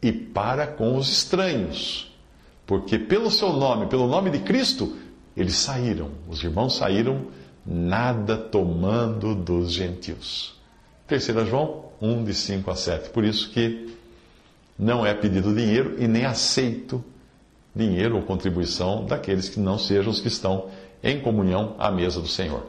e 0.04 0.12
para 0.12 0.68
com 0.68 0.96
os 0.96 1.10
estranhos, 1.10 2.16
porque 2.64 3.00
pelo 3.00 3.32
seu 3.32 3.54
nome, 3.54 3.88
pelo 3.88 4.06
nome 4.06 4.30
de 4.30 4.38
Cristo, 4.38 4.98
eles 5.36 5.56
saíram, 5.56 6.12
os 6.30 6.44
irmãos 6.44 6.76
saíram, 6.76 7.26
nada 7.66 8.38
tomando 8.38 9.34
dos 9.34 9.72
gentios. 9.72 10.55
Terceira 11.08 11.46
João 11.46 11.86
1, 12.02 12.24
de 12.24 12.34
5 12.34 12.72
a 12.72 12.76
7. 12.76 13.10
Por 13.10 13.24
isso 13.24 13.52
que 13.52 13.96
não 14.78 15.06
é 15.06 15.14
pedido 15.14 15.54
dinheiro 15.54 16.02
e 16.02 16.08
nem 16.08 16.26
aceito 16.26 17.04
dinheiro 17.76 18.16
ou 18.16 18.24
contribuição 18.24 19.06
daqueles 19.06 19.50
que 19.50 19.60
não 19.60 19.78
sejam 19.78 20.12
os 20.12 20.20
que 20.20 20.28
estão 20.28 20.70
em 21.04 21.22
comunhão 21.22 21.76
à 21.78 21.92
mesa 21.92 22.20
do 22.20 22.28
Senhor. 22.28 22.66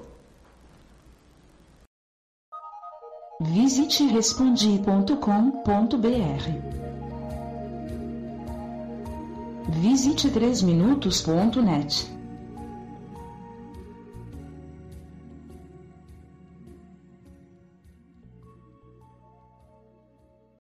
Visite 3.41 4.07
respondi.com.br. 4.07 6.87
Visite 9.69 10.31
3minutos.net. 10.31 12.16